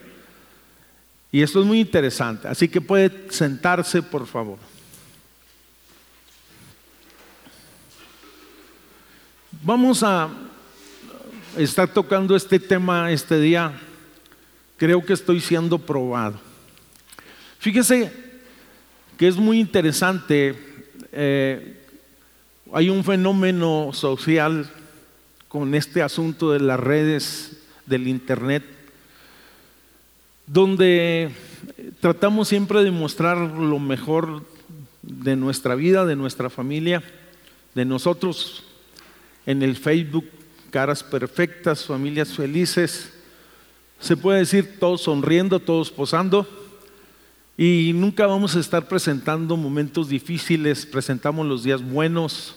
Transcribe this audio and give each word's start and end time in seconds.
Y 1.31 1.43
esto 1.43 1.61
es 1.61 1.67
muy 1.67 1.81
interesante, 1.81 2.49
así 2.49 2.69
que 2.69 2.81
puede 2.81 3.31
sentarse, 3.31 4.03
por 4.03 4.27
favor. 4.27 4.57
Vamos 9.63 10.03
a 10.03 10.31
estar 11.57 11.93
tocando 11.93 12.37
este 12.37 12.59
tema 12.59 13.11
este 13.11 13.41
día, 13.41 13.73
creo 14.77 15.05
que 15.05 15.13
estoy 15.13 15.41
siendo 15.41 15.79
probado. 15.79 16.41
Fíjese 17.59 18.13
que 19.17 19.29
es 19.29 19.37
muy 19.37 19.61
interesante, 19.61 20.57
eh, 21.13 21.77
hay 22.73 22.89
un 22.89 23.05
fenómeno 23.05 23.91
social 23.93 24.71
con 25.49 25.75
este 25.75 26.03
asunto 26.03 26.53
de 26.53 26.61
las 26.61 26.79
redes, 26.79 27.57
del 27.87 28.07
Internet, 28.07 28.63
donde 30.47 31.31
tratamos 32.01 32.49
siempre 32.49 32.85
de 32.85 32.91
mostrar 32.91 33.37
lo 33.37 33.79
mejor 33.79 34.45
de 35.03 35.37
nuestra 35.37 35.75
vida, 35.75 36.07
de 36.07 36.17
nuestra 36.17 36.49
familia, 36.51 37.03
de 37.75 37.85
nosotros 37.85 38.63
en 39.45 39.63
el 39.63 39.77
Facebook, 39.77 40.25
caras 40.71 41.03
perfectas, 41.03 41.85
familias 41.85 42.33
felices, 42.33 43.13
se 43.99 44.17
puede 44.17 44.39
decir 44.39 44.79
todos 44.79 45.03
sonriendo, 45.03 45.61
todos 45.61 45.91
posando, 45.91 46.49
y 47.59 47.93
nunca 47.95 48.27
vamos 48.27 48.57
a 48.57 48.61
estar 48.61 48.89
presentando 48.89 49.57
momentos 49.57 50.09
difíciles, 50.09 50.87
presentamos 50.87 51.47
los 51.47 51.63
días 51.65 51.83
buenos, 51.83 52.55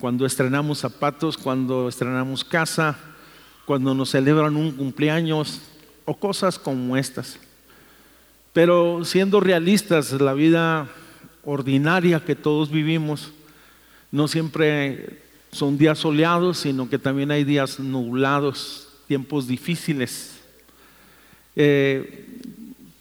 cuando 0.00 0.26
estrenamos 0.26 0.78
zapatos, 0.78 1.38
cuando 1.38 1.88
estrenamos 1.88 2.42
casa, 2.42 2.98
cuando 3.64 3.94
nos 3.94 4.10
celebran 4.10 4.56
un 4.56 4.72
cumpleaños 4.72 5.60
o 6.04 6.16
cosas 6.16 6.58
como 6.58 6.96
estas. 6.96 7.38
Pero 8.52 9.04
siendo 9.04 9.40
realistas, 9.40 10.12
la 10.12 10.34
vida 10.34 10.88
ordinaria 11.44 12.24
que 12.24 12.34
todos 12.34 12.70
vivimos 12.70 13.32
no 14.10 14.28
siempre 14.28 15.25
son 15.56 15.78
días 15.78 15.98
soleados, 15.98 16.58
sino 16.58 16.88
que 16.88 16.98
también 16.98 17.30
hay 17.30 17.42
días 17.42 17.80
nublados, 17.80 18.88
tiempos 19.08 19.48
difíciles. 19.48 20.38
Eh, 21.56 22.26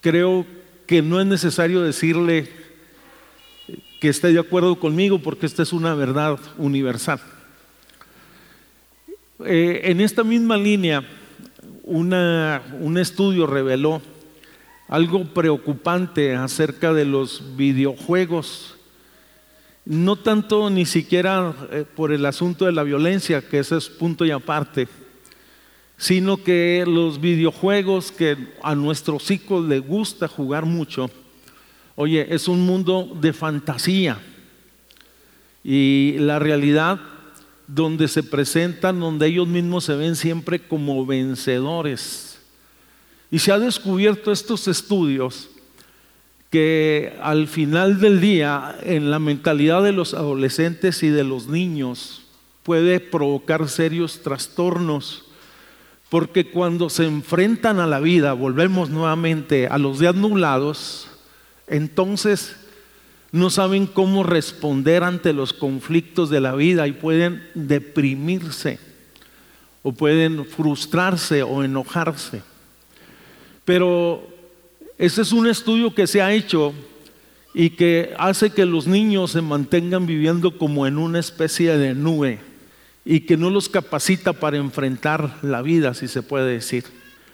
creo 0.01 0.45
que 0.87 1.01
no 1.01 1.19
es 1.19 1.27
necesario 1.27 1.81
decirle 1.81 2.49
que 3.99 4.09
esté 4.09 4.31
de 4.31 4.39
acuerdo 4.39 4.79
conmigo 4.79 5.19
porque 5.19 5.45
esta 5.45 5.63
es 5.63 5.73
una 5.73 5.93
verdad 5.95 6.39
universal. 6.57 7.19
Eh, 9.43 9.81
en 9.83 9.99
esta 9.99 10.23
misma 10.23 10.55
línea, 10.55 11.05
un 11.83 12.97
estudio 12.97 13.45
reveló 13.45 14.01
algo 14.87 15.25
preocupante 15.25 16.35
acerca 16.35 16.93
de 16.93 17.05
los 17.05 17.57
videojuegos 17.57 18.74
no 19.85 20.15
tanto 20.15 20.69
ni 20.69 20.85
siquiera 20.85 21.53
eh, 21.71 21.85
por 21.95 22.11
el 22.11 22.25
asunto 22.25 22.65
de 22.65 22.71
la 22.71 22.83
violencia, 22.83 23.47
que 23.47 23.59
ese 23.59 23.77
es 23.77 23.87
punto 23.87 24.25
y 24.25 24.31
aparte, 24.31 24.87
sino 25.97 26.37
que 26.37 26.83
los 26.87 27.21
videojuegos 27.21 28.11
que 28.11 28.35
a 28.63 28.75
nuestros 28.75 29.29
hijos 29.31 29.65
les 29.65 29.85
gusta 29.85 30.27
jugar 30.27 30.65
mucho, 30.65 31.09
oye, 31.95 32.33
es 32.33 32.47
un 32.47 32.65
mundo 32.65 33.15
de 33.21 33.31
fantasía 33.31 34.19
y 35.63 36.15
la 36.19 36.39
realidad 36.39 36.99
donde 37.67 38.07
se 38.07 38.23
presentan, 38.23 38.99
donde 38.99 39.27
ellos 39.27 39.47
mismos 39.47 39.85
se 39.85 39.95
ven 39.95 40.15
siempre 40.15 40.59
como 40.59 41.05
vencedores. 41.05 42.39
Y 43.31 43.39
se 43.39 43.51
ha 43.51 43.57
descubierto 43.57 44.31
estos 44.31 44.67
estudios 44.67 45.49
que 46.55 47.11
al 47.21 47.49
final 47.49 47.99
del 47.99 48.21
día 48.21 48.77
en 48.81 49.11
la 49.11 49.19
mentalidad 49.19 49.83
de 49.83 49.91
los 49.91 50.13
adolescentes 50.13 51.03
y 51.03 51.09
de 51.09 51.25
los 51.25 51.47
niños 51.49 52.21
puede 52.63 53.01
provocar 53.01 53.67
serios 53.67 54.21
trastornos, 54.23 55.25
porque 56.07 56.49
cuando 56.49 56.89
se 56.89 57.03
enfrentan 57.03 57.81
a 57.81 57.87
la 57.87 57.99
vida, 57.99 58.31
volvemos 58.31 58.89
nuevamente 58.89 59.67
a 59.67 59.77
los 59.77 59.99
días 59.99 60.15
nublados, 60.15 61.09
entonces 61.67 62.55
no 63.33 63.49
saben 63.49 63.85
cómo 63.85 64.23
responder 64.23 65.03
ante 65.03 65.33
los 65.33 65.51
conflictos 65.51 66.29
de 66.29 66.39
la 66.39 66.55
vida 66.55 66.87
y 66.87 66.93
pueden 66.93 67.45
deprimirse 67.53 68.79
o 69.83 69.91
pueden 69.91 70.45
frustrarse 70.45 71.43
o 71.43 71.65
enojarse. 71.65 72.43
Pero 73.65 74.34
ese 74.97 75.21
es 75.21 75.31
un 75.31 75.47
estudio 75.47 75.93
que 75.93 76.07
se 76.07 76.21
ha 76.21 76.33
hecho 76.33 76.73
y 77.53 77.71
que 77.71 78.13
hace 78.17 78.49
que 78.49 78.65
los 78.65 78.87
niños 78.87 79.31
se 79.31 79.41
mantengan 79.41 80.05
viviendo 80.05 80.57
como 80.57 80.87
en 80.87 80.97
una 80.97 81.19
especie 81.19 81.77
de 81.77 81.93
nube 81.93 82.39
y 83.03 83.21
que 83.21 83.37
no 83.37 83.49
los 83.49 83.69
capacita 83.69 84.33
para 84.33 84.57
enfrentar 84.57 85.37
la 85.41 85.61
vida, 85.61 85.93
si 85.93 86.07
se 86.07 86.23
puede 86.23 86.51
decir. 86.51 86.83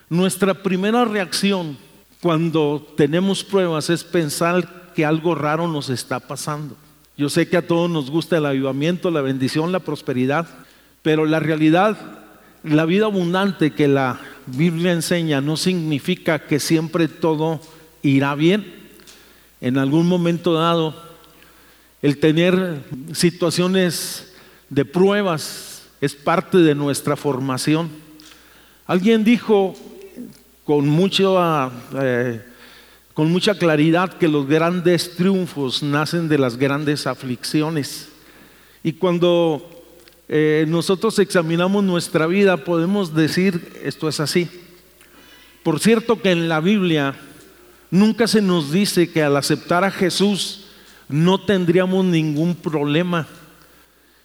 Nuestra 0.10 0.54
primera 0.54 1.06
reacción 1.06 1.78
cuando 2.22 2.86
tenemos 2.98 3.44
pruebas 3.44 3.90
es 3.90 4.04
pensar 4.04 4.92
que 4.94 5.06
algo 5.06 5.34
raro 5.36 5.68
nos 5.68 5.90
está 5.90 6.20
pasando. 6.20 6.76
Yo 7.18 7.30
sé 7.30 7.48
que 7.48 7.58
a 7.58 7.68
todos 7.68 7.90
nos 7.90 8.10
gusta 8.12 8.38
el 8.38 8.46
avivamiento, 8.46 9.12
la 9.12 9.22
bendición, 9.22 9.72
la 9.72 9.80
prosperidad, 9.80 10.48
pero 11.02 11.26
la 11.26 11.40
realidad, 11.40 11.98
la 12.64 12.86
vida 12.86 13.06
abundante 13.06 13.72
que 13.72 13.88
la 13.88 14.20
Biblia 14.48 14.92
enseña 14.92 15.42
no 15.42 15.58
significa 15.58 16.40
que 16.40 16.60
siempre 16.60 17.08
todo 17.08 17.62
irá 18.02 18.36
bien. 18.36 18.66
En 19.60 19.78
algún 19.78 20.08
momento 20.08 20.54
dado, 20.54 20.96
el 22.02 22.18
tener 22.18 22.80
situaciones 23.14 24.34
de 24.70 24.86
pruebas 24.86 25.84
es 26.02 26.16
parte 26.16 26.58
de 26.58 26.74
nuestra 26.74 27.16
formación. 27.16 27.90
Alguien 28.88 29.24
dijo 29.24 29.76
con, 30.66 30.88
mucho, 30.88 31.38
eh, 32.02 32.42
con 33.14 33.32
mucha 33.32 33.56
claridad 33.56 34.14
que 34.14 34.28
los 34.28 34.48
grandes 34.48 35.16
triunfos 35.16 35.84
nacen 35.84 36.28
de 36.28 36.40
las 36.40 36.58
grandes 36.58 37.06
aflicciones. 37.06 38.10
Y 38.84 38.94
cuando 38.94 39.81
eh, 40.34 40.64
nosotros 40.66 41.20
examinamos 41.20 41.84
nuestra 41.84 42.26
vida, 42.26 42.56
podemos 42.56 43.14
decir 43.14 43.82
esto 43.84 44.08
es 44.08 44.22
así. 44.22 44.48
Por 45.62 45.82
cierto 45.82 46.22
que 46.22 46.32
en 46.32 46.48
la 46.48 46.62
Biblia 46.62 47.16
nunca 47.90 48.28
se 48.28 48.42
nos 48.42 48.72
dice 48.72 49.12
que 49.12 49.22
al 49.22 49.36
aceptar 49.36 49.84
a 49.84 49.92
Jesús 49.92 50.68
no 51.10 51.42
tendríamos 51.42 52.06
ningún 52.06 52.56
problema, 52.56 53.28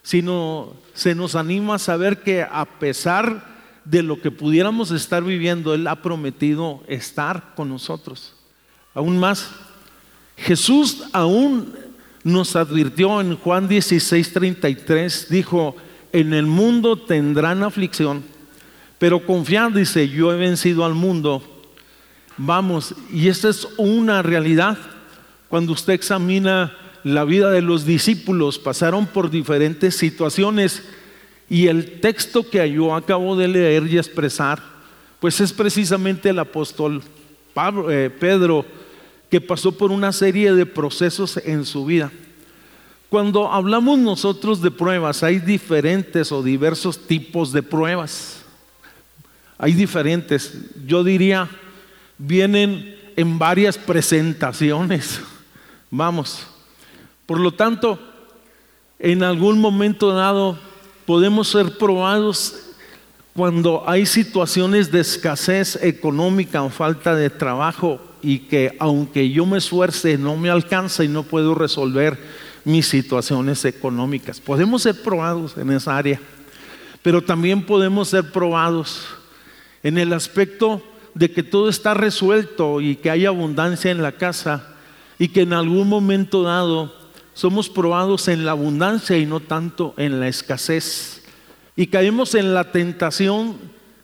sino 0.04 0.76
se 0.94 1.16
nos 1.16 1.34
anima 1.34 1.74
a 1.74 1.80
saber 1.80 2.22
que 2.22 2.40
a 2.40 2.64
pesar 2.78 3.56
de 3.84 4.04
lo 4.04 4.20
que 4.20 4.30
pudiéramos 4.30 4.92
estar 4.92 5.24
viviendo, 5.24 5.74
Él 5.74 5.88
ha 5.88 6.02
prometido 6.02 6.84
estar 6.86 7.52
con 7.56 7.68
nosotros. 7.68 8.32
Aún 8.94 9.18
más, 9.18 9.50
Jesús 10.36 11.02
aún 11.12 11.74
nos 12.22 12.54
advirtió 12.54 13.20
en 13.20 13.36
Juan 13.36 13.66
16, 13.66 14.32
33, 14.32 15.26
dijo, 15.30 15.74
en 16.20 16.32
el 16.32 16.46
mundo 16.46 16.96
tendrán 16.96 17.62
aflicción, 17.62 18.24
Pero 18.98 19.26
confiar, 19.26 19.74
dice, 19.74 20.08
yo 20.08 20.32
he 20.32 20.36
vencido 20.36 20.82
al 20.82 20.94
mundo. 20.94 21.42
Vamos, 22.38 22.94
y 23.12 23.28
esta 23.28 23.50
es 23.50 23.68
una 23.76 24.22
realidad. 24.22 24.78
Cuando 25.48 25.74
usted 25.74 25.92
examina 25.92 26.74
la 27.04 27.24
vida 27.24 27.50
de 27.50 27.60
los 27.60 27.84
discípulos, 27.84 28.58
pasaron 28.58 29.06
por 29.06 29.30
diferentes 29.30 29.96
situaciones 29.96 30.82
y 31.50 31.66
el 31.66 32.00
texto 32.00 32.48
que 32.48 32.72
yo 32.72 32.94
acabo 32.94 33.36
de 33.36 33.48
leer 33.48 33.86
y 33.86 33.98
expresar, 33.98 34.62
pues 35.20 35.40
es 35.42 35.52
precisamente 35.52 36.30
el 36.30 36.38
apóstol 36.38 37.02
eh, 37.90 38.10
Pedro 38.18 38.64
que 39.30 39.40
pasó 39.42 39.72
por 39.72 39.90
una 39.90 40.12
serie 40.12 40.54
de 40.54 40.64
procesos 40.64 41.36
en 41.44 41.66
su 41.66 41.84
vida. 41.84 42.10
Cuando 43.08 43.52
hablamos 43.52 43.98
nosotros 43.98 44.60
de 44.60 44.70
pruebas, 44.70 45.22
hay 45.22 45.38
diferentes 45.38 46.32
o 46.32 46.42
diversos 46.42 46.98
tipos 47.06 47.52
de 47.52 47.62
pruebas. 47.62 48.42
Hay 49.58 49.72
diferentes, 49.72 50.52
yo 50.86 51.04
diría, 51.04 51.48
vienen 52.18 52.96
en 53.16 53.38
varias 53.38 53.78
presentaciones. 53.78 55.20
Vamos. 55.90 56.46
Por 57.26 57.38
lo 57.40 57.52
tanto, 57.52 57.98
en 58.98 59.22
algún 59.22 59.60
momento 59.60 60.12
dado 60.12 60.58
podemos 61.06 61.48
ser 61.48 61.78
probados 61.78 62.66
cuando 63.34 63.84
hay 63.86 64.06
situaciones 64.06 64.90
de 64.90 65.00
escasez 65.00 65.78
económica 65.82 66.62
o 66.62 66.70
falta 66.70 67.14
de 67.14 67.30
trabajo 67.30 68.00
y 68.22 68.40
que 68.40 68.74
aunque 68.80 69.30
yo 69.30 69.44
me 69.44 69.58
esfuerce 69.58 70.16
no 70.16 70.36
me 70.36 70.48
alcanza 70.48 71.04
y 71.04 71.08
no 71.08 71.22
puedo 71.22 71.54
resolver 71.54 72.18
mis 72.66 72.88
situaciones 72.88 73.64
económicas. 73.64 74.40
Podemos 74.40 74.82
ser 74.82 75.00
probados 75.00 75.56
en 75.56 75.70
esa 75.70 75.96
área, 75.96 76.20
pero 77.00 77.22
también 77.22 77.64
podemos 77.64 78.08
ser 78.08 78.32
probados 78.32 79.06
en 79.84 79.98
el 79.98 80.12
aspecto 80.12 80.82
de 81.14 81.30
que 81.30 81.44
todo 81.44 81.68
está 81.68 81.94
resuelto 81.94 82.80
y 82.80 82.96
que 82.96 83.08
hay 83.08 83.24
abundancia 83.24 83.92
en 83.92 84.02
la 84.02 84.10
casa 84.10 84.74
y 85.16 85.28
que 85.28 85.42
en 85.42 85.52
algún 85.52 85.88
momento 85.88 86.42
dado 86.42 86.92
somos 87.34 87.68
probados 87.68 88.26
en 88.26 88.44
la 88.44 88.50
abundancia 88.50 89.16
y 89.16 89.26
no 89.26 89.38
tanto 89.38 89.94
en 89.96 90.18
la 90.18 90.26
escasez. 90.26 91.22
Y 91.76 91.86
caemos 91.86 92.34
en 92.34 92.52
la 92.52 92.72
tentación 92.72 93.58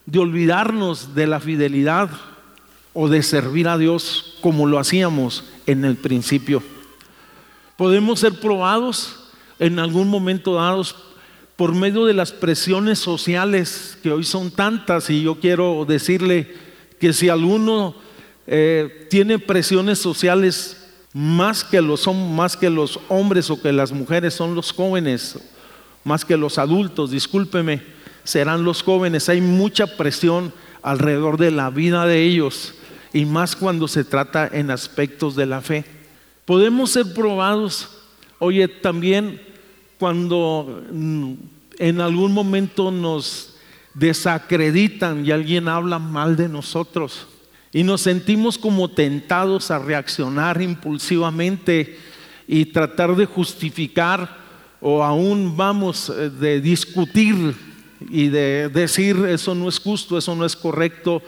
de 0.05 0.19
olvidarnos 0.19 1.15
de 1.15 1.27
la 1.27 1.41
fidelidad 1.41 2.09
o 2.93 3.09
de 3.09 3.23
servir 3.23 3.67
a 3.67 3.77
Dios 3.77 4.37
como 4.39 4.67
lo 4.67 4.79
hacíamos 4.79 5.43
en 5.65 5.83
el 5.83 5.97
principio. 5.97 6.63
Podemos 7.77 8.19
ser 8.19 8.39
probados 8.39 9.15
en 9.59 9.79
algún 9.79 10.07
momento 10.07 10.55
dados 10.55 10.95
por 11.55 11.73
medio 11.73 12.05
de 12.05 12.13
las 12.13 12.31
presiones 12.31 12.99
sociales 12.99 13.97
que 14.01 14.11
hoy 14.11 14.23
son 14.23 14.51
tantas 14.51 15.09
y 15.09 15.23
yo 15.23 15.39
quiero 15.39 15.85
decirle 15.87 16.55
que 16.99 17.13
si 17.13 17.29
alguno 17.29 17.95
eh, 18.47 19.07
tiene 19.09 19.39
presiones 19.39 19.99
sociales 19.99 20.89
más 21.13 21.63
que 21.63 21.81
los 21.81 22.07
más 22.07 22.57
que 22.57 22.69
los 22.69 22.99
hombres 23.07 23.49
o 23.49 23.61
que 23.61 23.71
las 23.71 23.91
mujeres 23.91 24.33
son 24.33 24.55
los 24.55 24.71
jóvenes, 24.71 25.37
más 26.03 26.25
que 26.25 26.37
los 26.37 26.57
adultos, 26.57 27.11
discúlpeme, 27.11 27.81
serán 28.23 28.63
los 28.63 28.83
jóvenes. 28.83 29.29
Hay 29.29 29.41
mucha 29.41 29.97
presión 29.97 30.53
alrededor 30.81 31.37
de 31.37 31.51
la 31.51 31.69
vida 31.69 32.05
de 32.05 32.23
ellos 32.23 32.73
y 33.13 33.25
más 33.25 33.55
cuando 33.55 33.87
se 33.87 34.03
trata 34.03 34.49
en 34.51 34.71
aspectos 34.71 35.35
de 35.35 35.45
la 35.45 35.61
fe. 35.61 35.85
Podemos 36.45 36.91
ser 36.91 37.13
probados, 37.13 37.89
oye, 38.39 38.67
también 38.67 39.41
cuando 39.97 40.83
mm, 40.91 41.33
en 41.79 42.01
algún 42.01 42.33
momento 42.33 42.91
nos 42.91 43.55
desacreditan 43.93 45.25
y 45.25 45.31
alguien 45.31 45.67
habla 45.67 45.99
mal 45.99 46.35
de 46.35 46.49
nosotros 46.49 47.27
y 47.71 47.83
nos 47.83 48.01
sentimos 48.01 48.57
como 48.57 48.89
tentados 48.89 49.71
a 49.71 49.79
reaccionar 49.79 50.61
impulsivamente 50.61 51.97
y 52.47 52.65
tratar 52.65 53.15
de 53.15 53.25
justificar 53.25 54.37
o 54.81 55.03
aún 55.03 55.55
vamos 55.55 56.09
eh, 56.09 56.29
de 56.29 56.59
discutir 56.59 57.55
y 58.09 58.27
de 58.27 58.69
decir 58.69 59.15
eso 59.27 59.55
no 59.55 59.69
es 59.69 59.79
justo, 59.79 60.17
eso 60.17 60.35
no 60.35 60.45
es 60.45 60.55
correcto, 60.55 61.21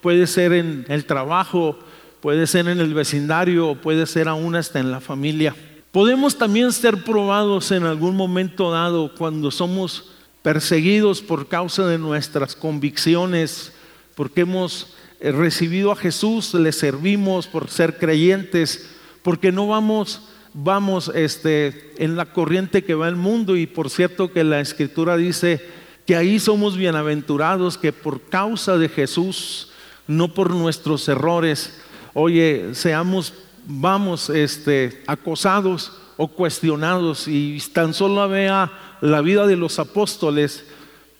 puede 0.00 0.26
ser 0.26 0.52
en 0.52 0.86
el 0.88 1.04
trabajo, 1.04 1.78
puede 2.20 2.46
ser 2.46 2.68
en 2.68 2.80
el 2.80 2.94
vecindario, 2.94 3.74
puede 3.76 4.06
ser 4.06 4.28
aún 4.28 4.56
hasta 4.56 4.80
en 4.80 4.90
la 4.90 5.00
familia. 5.00 5.54
Podemos 5.92 6.38
también 6.38 6.72
ser 6.72 7.02
probados 7.04 7.72
en 7.72 7.84
algún 7.84 8.16
momento 8.16 8.70
dado 8.70 9.14
cuando 9.14 9.50
somos 9.50 10.12
perseguidos 10.42 11.20
por 11.20 11.48
causa 11.48 11.86
de 11.86 11.98
nuestras 11.98 12.54
convicciones, 12.54 13.72
porque 14.14 14.42
hemos 14.42 14.94
eh, 15.20 15.32
recibido 15.32 15.90
a 15.92 15.96
Jesús, 15.96 16.54
le 16.54 16.72
servimos 16.72 17.46
por 17.46 17.68
ser 17.68 17.98
creyentes, 17.98 18.90
porque 19.22 19.52
no 19.52 19.66
vamos 19.66 20.22
vamos 20.52 21.10
este, 21.14 21.92
en 21.98 22.16
la 22.16 22.26
corriente 22.26 22.82
que 22.82 22.94
va 22.94 23.08
el 23.08 23.16
mundo 23.16 23.56
y 23.56 23.66
por 23.66 23.90
cierto 23.90 24.32
que 24.32 24.44
la 24.44 24.60
escritura 24.60 25.16
dice 25.16 25.60
que 26.06 26.16
ahí 26.16 26.40
somos 26.40 26.76
bienaventurados 26.76 27.78
que 27.78 27.92
por 27.92 28.20
causa 28.22 28.76
de 28.76 28.88
Jesús, 28.88 29.70
no 30.06 30.34
por 30.34 30.50
nuestros 30.50 31.08
errores, 31.08 31.80
oye, 32.14 32.74
seamos 32.74 33.32
vamos 33.66 34.30
este, 34.30 35.02
acosados 35.06 35.92
o 36.16 36.28
cuestionados 36.28 37.28
y 37.28 37.58
tan 37.72 37.94
solo 37.94 38.28
vea 38.28 38.70
la 39.00 39.20
vida 39.20 39.46
de 39.46 39.56
los 39.56 39.78
apóstoles, 39.78 40.64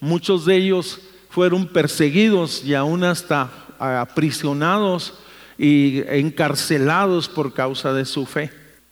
muchos 0.00 0.44
de 0.44 0.56
ellos 0.56 1.00
fueron 1.30 1.66
perseguidos 1.66 2.64
y 2.64 2.74
aún 2.74 3.04
hasta 3.04 3.50
aprisionados 3.78 5.14
y 5.56 6.02
encarcelados 6.06 7.28
por 7.28 7.54
causa 7.54 7.92
de 7.92 8.04
su 8.04 8.26
fe. 8.26 8.50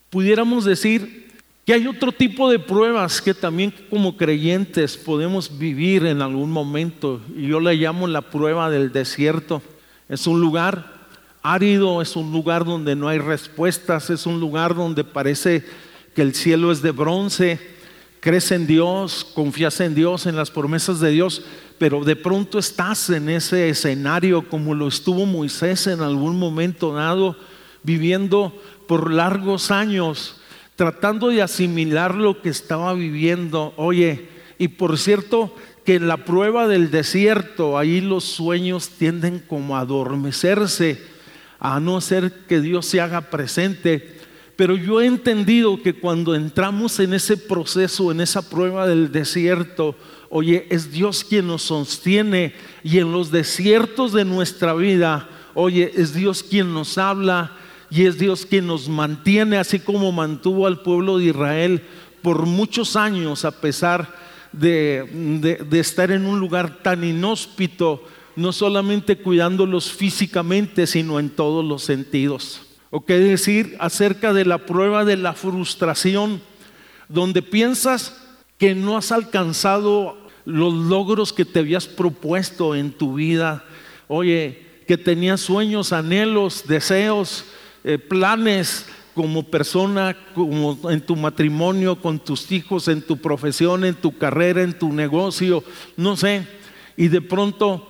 Pudiéramos 0.08 0.64
decir 0.64 1.28
que 1.66 1.74
hay 1.74 1.86
otro 1.86 2.12
tipo 2.12 2.50
de 2.50 2.58
pruebas 2.58 3.20
que 3.20 3.34
también 3.34 3.74
como 3.90 4.16
creyentes 4.16 4.96
podemos 4.96 5.58
vivir 5.58 6.06
en 6.06 6.22
algún 6.22 6.50
momento, 6.50 7.20
yo 7.36 7.60
le 7.60 7.74
llamo 7.74 8.06
la 8.06 8.22
prueba 8.22 8.70
del 8.70 8.90
desierto. 8.92 9.60
Es 10.08 10.26
un 10.26 10.40
lugar 10.40 10.97
árido, 11.52 12.02
es 12.02 12.16
un 12.16 12.32
lugar 12.32 12.64
donde 12.64 12.96
no 12.96 13.08
hay 13.08 13.18
respuestas, 13.18 14.10
es 14.10 14.26
un 14.26 14.40
lugar 14.40 14.74
donde 14.74 15.04
parece 15.04 15.64
que 16.14 16.22
el 16.22 16.34
cielo 16.34 16.72
es 16.72 16.82
de 16.82 16.90
bronce, 16.90 17.58
crees 18.20 18.50
en 18.50 18.66
Dios, 18.66 19.24
confías 19.34 19.80
en 19.80 19.94
Dios, 19.94 20.26
en 20.26 20.36
las 20.36 20.50
promesas 20.50 21.00
de 21.00 21.10
Dios, 21.10 21.42
pero 21.78 22.04
de 22.04 22.16
pronto 22.16 22.58
estás 22.58 23.08
en 23.10 23.28
ese 23.28 23.68
escenario 23.68 24.48
como 24.48 24.74
lo 24.74 24.88
estuvo 24.88 25.26
Moisés 25.26 25.86
en 25.86 26.00
algún 26.00 26.38
momento 26.38 26.92
dado, 26.92 27.36
viviendo 27.82 28.52
por 28.86 29.12
largos 29.12 29.70
años, 29.70 30.40
tratando 30.76 31.28
de 31.28 31.42
asimilar 31.42 32.14
lo 32.14 32.42
que 32.42 32.48
estaba 32.48 32.94
viviendo. 32.94 33.72
Oye, 33.76 34.28
y 34.58 34.68
por 34.68 34.98
cierto, 34.98 35.54
que 35.84 35.94
en 35.94 36.08
la 36.08 36.24
prueba 36.24 36.66
del 36.66 36.90
desierto, 36.90 37.78
ahí 37.78 38.00
los 38.00 38.24
sueños 38.24 38.90
tienden 38.90 39.38
como 39.38 39.76
a 39.76 39.80
adormecerse, 39.80 41.00
a 41.60 41.80
no 41.80 42.00
ser 42.00 42.32
que 42.48 42.60
Dios 42.60 42.86
se 42.86 43.00
haga 43.00 43.22
presente. 43.30 44.16
Pero 44.56 44.76
yo 44.76 45.00
he 45.00 45.06
entendido 45.06 45.82
que 45.82 45.94
cuando 45.94 46.34
entramos 46.34 46.98
en 47.00 47.14
ese 47.14 47.36
proceso, 47.36 48.10
en 48.10 48.20
esa 48.20 48.48
prueba 48.48 48.86
del 48.86 49.12
desierto, 49.12 49.94
oye, 50.30 50.66
es 50.70 50.90
Dios 50.90 51.24
quien 51.24 51.46
nos 51.46 51.62
sostiene 51.62 52.54
y 52.82 52.98
en 52.98 53.12
los 53.12 53.30
desiertos 53.30 54.12
de 54.12 54.24
nuestra 54.24 54.74
vida, 54.74 55.28
oye, 55.54 55.92
es 55.94 56.12
Dios 56.12 56.42
quien 56.42 56.74
nos 56.74 56.98
habla 56.98 57.52
y 57.90 58.06
es 58.06 58.18
Dios 58.18 58.46
quien 58.46 58.66
nos 58.66 58.88
mantiene, 58.88 59.58
así 59.58 59.78
como 59.78 60.12
mantuvo 60.12 60.66
al 60.66 60.82
pueblo 60.82 61.18
de 61.18 61.26
Israel 61.26 61.82
por 62.22 62.46
muchos 62.46 62.96
años, 62.96 63.44
a 63.44 63.52
pesar 63.52 64.12
de, 64.52 65.56
de 65.68 65.80
estar 65.80 66.10
en 66.10 66.26
un 66.26 66.40
lugar 66.40 66.82
tan 66.82 67.04
inhóspito, 67.04 68.02
no 68.38 68.52
solamente 68.52 69.16
cuidándolos 69.16 69.90
físicamente, 69.90 70.86
sino 70.86 71.18
en 71.18 71.28
todos 71.28 71.64
los 71.64 71.82
sentidos. 71.82 72.60
O 72.90 73.04
qué 73.04 73.18
decir 73.18 73.76
acerca 73.80 74.32
de 74.32 74.44
la 74.44 74.58
prueba 74.64 75.04
de 75.04 75.16
la 75.16 75.32
frustración, 75.32 76.40
donde 77.08 77.42
piensas 77.42 78.16
que 78.56 78.76
no 78.76 78.96
has 78.96 79.10
alcanzado 79.10 80.16
los 80.44 80.72
logros 80.72 81.32
que 81.32 81.44
te 81.44 81.58
habías 81.58 81.88
propuesto 81.88 82.76
en 82.76 82.92
tu 82.92 83.14
vida. 83.14 83.64
Oye, 84.06 84.66
que 84.86 84.96
tenías 84.96 85.40
sueños, 85.40 85.92
anhelos, 85.92 86.62
deseos, 86.68 87.44
eh, 87.82 87.98
planes 87.98 88.86
como 89.14 89.42
persona, 89.42 90.16
como 90.32 90.78
en 90.88 91.00
tu 91.00 91.16
matrimonio, 91.16 92.00
con 92.00 92.20
tus 92.20 92.52
hijos, 92.52 92.86
en 92.86 93.02
tu 93.02 93.16
profesión, 93.16 93.84
en 93.84 93.96
tu 93.96 94.16
carrera, 94.16 94.62
en 94.62 94.78
tu 94.78 94.92
negocio, 94.92 95.64
no 95.96 96.16
sé. 96.16 96.46
Y 96.96 97.08
de 97.08 97.20
pronto 97.20 97.87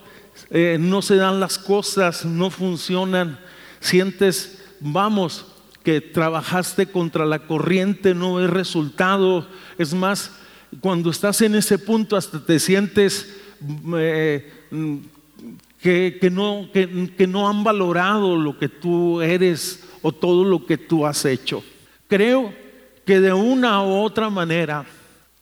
eh, 0.49 0.77
no 0.79 1.01
se 1.01 1.15
dan 1.15 1.39
las 1.39 1.57
cosas, 1.57 2.25
no 2.25 2.49
funcionan, 2.49 3.39
sientes 3.79 4.59
vamos, 4.79 5.45
que 5.83 6.01
trabajaste 6.01 6.87
contra 6.87 7.25
la 7.25 7.39
corriente, 7.39 8.13
no 8.13 8.43
es 8.43 8.49
resultado. 8.49 9.47
Es 9.77 9.93
más, 9.93 10.31
cuando 10.81 11.09
estás 11.09 11.41
en 11.41 11.55
ese 11.55 11.77
punto 11.77 12.15
hasta 12.15 12.43
te 12.43 12.59
sientes 12.59 13.35
mm, 13.59 13.95
eh, 13.97 14.51
mm, 14.71 14.97
que, 15.81 16.29
no, 16.31 16.67
que 16.73 17.27
no 17.27 17.47
han 17.47 17.63
valorado 17.63 18.35
lo 18.35 18.57
que 18.57 18.67
tú 18.67 19.21
eres 19.21 19.83
o 20.01 20.11
todo 20.11 20.43
lo 20.43 20.65
que 20.65 20.77
tú 20.77 21.05
has 21.05 21.23
hecho. 21.25 21.63
Creo 22.07 22.53
que 23.05 23.19
de 23.21 23.31
una 23.31 23.83
u 23.83 24.01
otra 24.01 24.29
manera, 24.29 24.85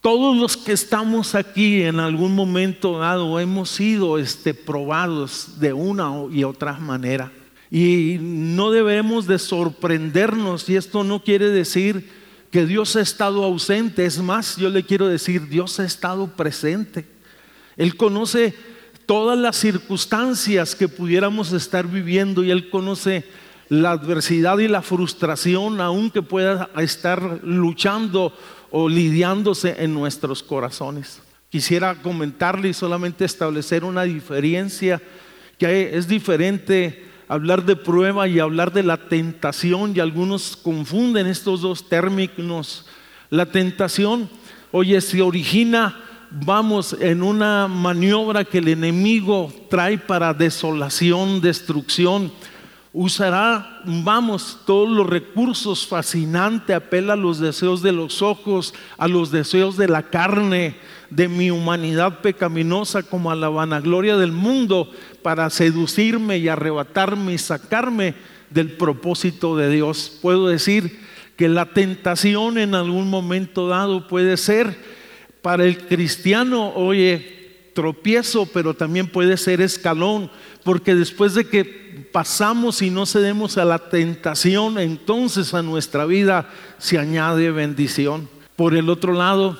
todos 0.07 0.37
los 0.37 0.55
que 0.55 0.71
estamos 0.71 1.35
aquí 1.35 1.83
en 1.83 1.99
algún 1.99 2.33
momento 2.33 2.97
dado 2.97 3.41
hemos 3.41 3.69
sido 3.69 4.17
este, 4.17 4.53
probados 4.53 5.59
de 5.59 5.73
una 5.73 6.13
y 6.31 6.45
otra 6.45 6.77
manera. 6.79 7.29
Y 7.69 8.17
no 8.21 8.71
debemos 8.71 9.27
de 9.27 9.37
sorprendernos, 9.37 10.69
y 10.69 10.77
esto 10.77 11.03
no 11.03 11.21
quiere 11.21 11.49
decir 11.49 12.09
que 12.51 12.65
Dios 12.65 12.95
ha 12.95 13.01
estado 13.01 13.43
ausente, 13.43 14.05
es 14.05 14.19
más, 14.19 14.55
yo 14.55 14.69
le 14.69 14.83
quiero 14.83 15.09
decir, 15.09 15.49
Dios 15.49 15.77
ha 15.81 15.83
estado 15.83 16.27
presente. 16.27 17.05
Él 17.75 17.97
conoce 17.97 18.55
todas 19.05 19.37
las 19.37 19.57
circunstancias 19.57 20.73
que 20.73 20.87
pudiéramos 20.87 21.51
estar 21.51 21.85
viviendo 21.85 22.45
y 22.45 22.51
Él 22.51 22.69
conoce 22.69 23.25
la 23.67 23.91
adversidad 23.91 24.59
y 24.59 24.69
la 24.69 24.81
frustración 24.81 25.81
aunque 25.81 26.21
pueda 26.21 26.69
estar 26.77 27.41
luchando 27.43 28.31
o 28.71 28.89
lidiándose 28.89 29.75
en 29.79 29.93
nuestros 29.93 30.43
corazones. 30.43 31.21
Quisiera 31.49 31.95
comentarle 31.95 32.69
y 32.69 32.73
solamente 32.73 33.25
establecer 33.25 33.83
una 33.83 34.03
diferencia, 34.03 35.01
que 35.57 35.97
es 35.97 36.07
diferente 36.07 37.05
hablar 37.27 37.65
de 37.65 37.75
prueba 37.75 38.27
y 38.27 38.39
hablar 38.39 38.71
de 38.73 38.83
la 38.83 38.97
tentación, 38.97 39.93
y 39.95 39.99
algunos 39.99 40.57
confunden 40.57 41.27
estos 41.27 41.61
dos 41.61 41.87
términos. 41.87 42.85
La 43.29 43.45
tentación, 43.45 44.29
oye, 44.71 44.99
se 45.01 45.21
origina, 45.21 46.03
vamos, 46.31 46.95
en 46.99 47.23
una 47.23 47.67
maniobra 47.67 48.43
que 48.43 48.59
el 48.59 48.67
enemigo 48.67 49.53
trae 49.69 49.97
para 49.97 50.33
desolación, 50.33 51.41
destrucción 51.41 52.31
usará, 52.99 53.79
vamos, 53.85 54.61
todos 54.65 54.89
los 54.89 55.07
recursos 55.07 55.85
fascinantes, 55.85 56.75
apela 56.75 57.13
a 57.13 57.15
los 57.15 57.39
deseos 57.39 57.83
de 57.83 57.91
los 57.91 58.23
ojos, 58.23 58.73
a 58.97 59.07
los 59.07 59.29
deseos 59.29 59.77
de 59.77 59.87
la 59.87 60.01
carne, 60.01 60.75
de 61.11 61.27
mi 61.27 61.51
humanidad 61.51 62.21
pecaminosa, 62.21 63.03
como 63.03 63.29
a 63.29 63.35
la 63.35 63.49
vanagloria 63.49 64.17
del 64.17 64.31
mundo, 64.31 64.91
para 65.21 65.51
seducirme 65.51 66.39
y 66.39 66.47
arrebatarme 66.47 67.33
y 67.33 67.37
sacarme 67.37 68.15
del 68.49 68.71
propósito 68.71 69.55
de 69.55 69.69
Dios. 69.69 70.17
Puedo 70.19 70.47
decir 70.47 70.99
que 71.35 71.49
la 71.49 71.67
tentación 71.67 72.57
en 72.57 72.73
algún 72.73 73.11
momento 73.11 73.67
dado 73.67 74.07
puede 74.07 74.37
ser 74.37 74.75
para 75.43 75.65
el 75.65 75.85
cristiano, 75.85 76.73
oye, 76.73 77.37
tropiezo, 77.75 78.47
pero 78.51 78.73
también 78.73 79.05
puede 79.07 79.37
ser 79.37 79.61
escalón, 79.61 80.31
porque 80.67 80.95
después 80.95 81.33
de 81.33 81.47
que 81.47 81.63
pasamos 82.11 82.81
y 82.81 82.89
no 82.89 83.05
cedemos 83.05 83.57
a 83.57 83.63
la 83.63 83.79
tentación, 83.79 84.77
entonces 84.79 85.53
a 85.53 85.61
nuestra 85.61 86.03
vida 86.03 86.49
se 86.77 86.99
añade 86.99 87.51
bendición. 87.51 88.27
Por 88.57 88.75
el 88.75 88.89
otro 88.89 89.13
lado, 89.13 89.57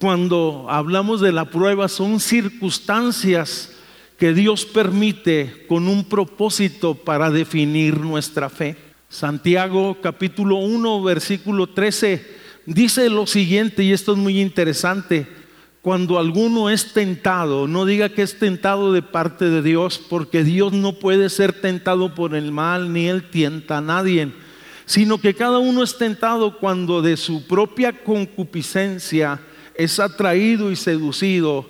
cuando 0.00 0.66
hablamos 0.68 1.20
de 1.20 1.30
la 1.30 1.44
prueba, 1.44 1.86
son 1.86 2.18
circunstancias 2.18 3.70
que 4.18 4.34
Dios 4.34 4.64
permite 4.64 5.64
con 5.68 5.86
un 5.86 6.06
propósito 6.06 6.96
para 6.96 7.30
definir 7.30 8.00
nuestra 8.00 8.50
fe. 8.50 8.76
Santiago 9.08 9.98
capítulo 10.02 10.56
1, 10.56 11.04
versículo 11.04 11.68
13 11.68 12.42
dice 12.66 13.08
lo 13.10 13.28
siguiente, 13.28 13.84
y 13.84 13.92
esto 13.92 14.10
es 14.10 14.18
muy 14.18 14.40
interesante 14.40 15.24
cuando 15.82 16.20
alguno 16.20 16.70
es 16.70 16.92
tentado, 16.92 17.66
no 17.66 17.84
diga 17.84 18.08
que 18.08 18.22
es 18.22 18.38
tentado 18.38 18.92
de 18.92 19.02
parte 19.02 19.46
de 19.46 19.62
Dios, 19.62 20.00
porque 20.08 20.44
Dios 20.44 20.72
no 20.72 20.92
puede 20.92 21.28
ser 21.28 21.52
tentado 21.52 22.14
por 22.14 22.36
el 22.36 22.52
mal, 22.52 22.92
ni 22.92 23.08
Él 23.08 23.28
tienta 23.28 23.78
a 23.78 23.80
nadie, 23.80 24.32
sino 24.86 25.18
que 25.18 25.34
cada 25.34 25.58
uno 25.58 25.82
es 25.82 25.98
tentado 25.98 26.58
cuando 26.58 27.02
de 27.02 27.16
su 27.16 27.48
propia 27.48 28.04
concupiscencia 28.04 29.40
es 29.74 29.98
atraído 29.98 30.70
y 30.70 30.76
seducido. 30.76 31.68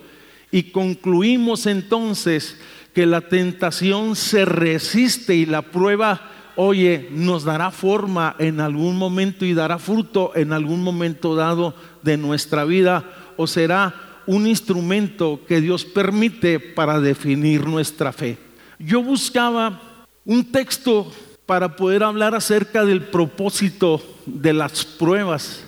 Y 0.50 0.64
concluimos 0.64 1.64
entonces 1.64 2.58
que 2.92 3.06
la 3.06 3.22
tentación 3.22 4.14
se 4.14 4.44
resiste 4.44 5.34
y 5.36 5.46
la 5.46 5.62
prueba, 5.62 6.30
oye, 6.56 7.08
nos 7.12 7.44
dará 7.44 7.70
forma 7.70 8.36
en 8.38 8.60
algún 8.60 8.98
momento 8.98 9.46
y 9.46 9.54
dará 9.54 9.78
fruto 9.78 10.32
en 10.34 10.52
algún 10.52 10.82
momento 10.82 11.34
dado 11.34 11.74
de 12.02 12.18
nuestra 12.18 12.66
vida 12.66 13.21
será 13.46 14.12
un 14.26 14.46
instrumento 14.46 15.40
que 15.46 15.60
Dios 15.60 15.84
permite 15.84 16.60
para 16.60 17.00
definir 17.00 17.66
nuestra 17.66 18.12
fe. 18.12 18.38
Yo 18.78 19.02
buscaba 19.02 20.06
un 20.24 20.44
texto 20.44 21.10
para 21.46 21.76
poder 21.76 22.02
hablar 22.02 22.34
acerca 22.34 22.84
del 22.84 23.02
propósito 23.02 24.00
de 24.26 24.52
las 24.52 24.84
pruebas, 24.84 25.64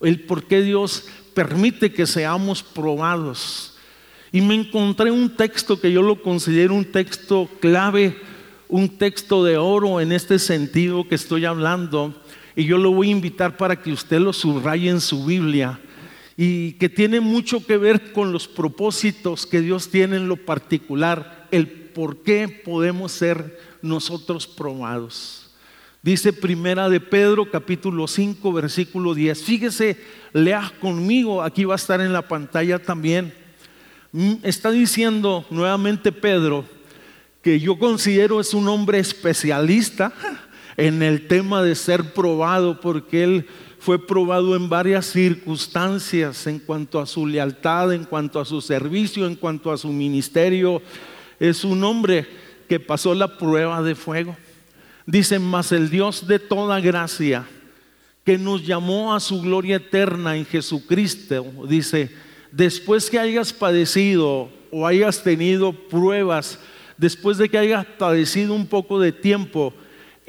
el 0.00 0.20
por 0.20 0.44
qué 0.44 0.62
Dios 0.62 1.06
permite 1.34 1.92
que 1.92 2.06
seamos 2.06 2.62
probados. 2.62 3.76
Y 4.32 4.40
me 4.40 4.54
encontré 4.54 5.10
un 5.10 5.36
texto 5.36 5.80
que 5.80 5.92
yo 5.92 6.02
lo 6.02 6.22
considero 6.22 6.74
un 6.74 6.84
texto 6.84 7.48
clave, 7.60 8.16
un 8.68 8.88
texto 8.88 9.44
de 9.44 9.56
oro 9.56 10.00
en 10.00 10.12
este 10.12 10.38
sentido 10.38 11.06
que 11.06 11.16
estoy 11.16 11.44
hablando. 11.44 12.14
Y 12.54 12.64
yo 12.64 12.78
lo 12.78 12.92
voy 12.92 13.08
a 13.08 13.12
invitar 13.12 13.56
para 13.56 13.80
que 13.82 13.92
usted 13.92 14.20
lo 14.20 14.32
subraye 14.32 14.88
en 14.88 15.00
su 15.00 15.24
Biblia 15.24 15.80
y 16.42 16.72
que 16.72 16.88
tiene 16.88 17.20
mucho 17.20 17.66
que 17.66 17.76
ver 17.76 18.12
con 18.12 18.32
los 18.32 18.48
propósitos 18.48 19.44
que 19.44 19.60
Dios 19.60 19.90
tiene 19.90 20.16
en 20.16 20.26
lo 20.26 20.36
particular, 20.36 21.46
el 21.50 21.68
por 21.68 22.22
qué 22.22 22.48
podemos 22.48 23.12
ser 23.12 23.60
nosotros 23.82 24.46
probados. 24.46 25.50
Dice 26.00 26.32
Primera 26.32 26.88
de 26.88 26.98
Pedro 26.98 27.50
capítulo 27.50 28.08
5 28.08 28.54
versículo 28.54 29.12
10. 29.12 29.42
Fíjese, 29.42 29.98
lea 30.32 30.72
conmigo, 30.80 31.42
aquí 31.42 31.66
va 31.66 31.74
a 31.74 31.76
estar 31.76 32.00
en 32.00 32.14
la 32.14 32.26
pantalla 32.26 32.78
también. 32.78 33.34
Mm, 34.10 34.36
está 34.42 34.70
diciendo 34.70 35.44
nuevamente 35.50 36.10
Pedro 36.10 36.64
que 37.42 37.60
yo 37.60 37.78
considero 37.78 38.40
es 38.40 38.54
un 38.54 38.66
hombre 38.66 38.98
especialista 38.98 40.14
en 40.78 41.02
el 41.02 41.28
tema 41.28 41.62
de 41.62 41.74
ser 41.74 42.14
probado 42.14 42.80
porque 42.80 43.24
él 43.24 43.46
fue 43.80 43.98
probado 43.98 44.54
en 44.54 44.68
varias 44.68 45.06
circunstancias 45.06 46.46
en 46.46 46.58
cuanto 46.58 47.00
a 47.00 47.06
su 47.06 47.26
lealtad, 47.26 47.94
en 47.94 48.04
cuanto 48.04 48.38
a 48.38 48.44
su 48.44 48.60
servicio, 48.60 49.26
en 49.26 49.34
cuanto 49.34 49.72
a 49.72 49.78
su 49.78 49.88
ministerio. 49.88 50.82
Es 51.40 51.64
un 51.64 51.82
hombre 51.82 52.26
que 52.68 52.78
pasó 52.78 53.14
la 53.14 53.38
prueba 53.38 53.82
de 53.82 53.94
fuego. 53.94 54.36
Dice, 55.06 55.38
mas 55.38 55.72
el 55.72 55.88
Dios 55.88 56.26
de 56.26 56.38
toda 56.38 56.78
gracia, 56.78 57.46
que 58.22 58.36
nos 58.36 58.66
llamó 58.66 59.14
a 59.14 59.18
su 59.18 59.40
gloria 59.40 59.76
eterna 59.76 60.36
en 60.36 60.44
Jesucristo, 60.44 61.46
dice, 61.66 62.10
después 62.52 63.08
que 63.08 63.18
hayas 63.18 63.50
padecido 63.50 64.50
o 64.70 64.86
hayas 64.86 65.22
tenido 65.22 65.72
pruebas, 65.72 66.58
después 66.98 67.38
de 67.38 67.48
que 67.48 67.56
hayas 67.56 67.86
padecido 67.98 68.52
un 68.52 68.66
poco 68.66 69.00
de 69.00 69.10
tiempo, 69.10 69.72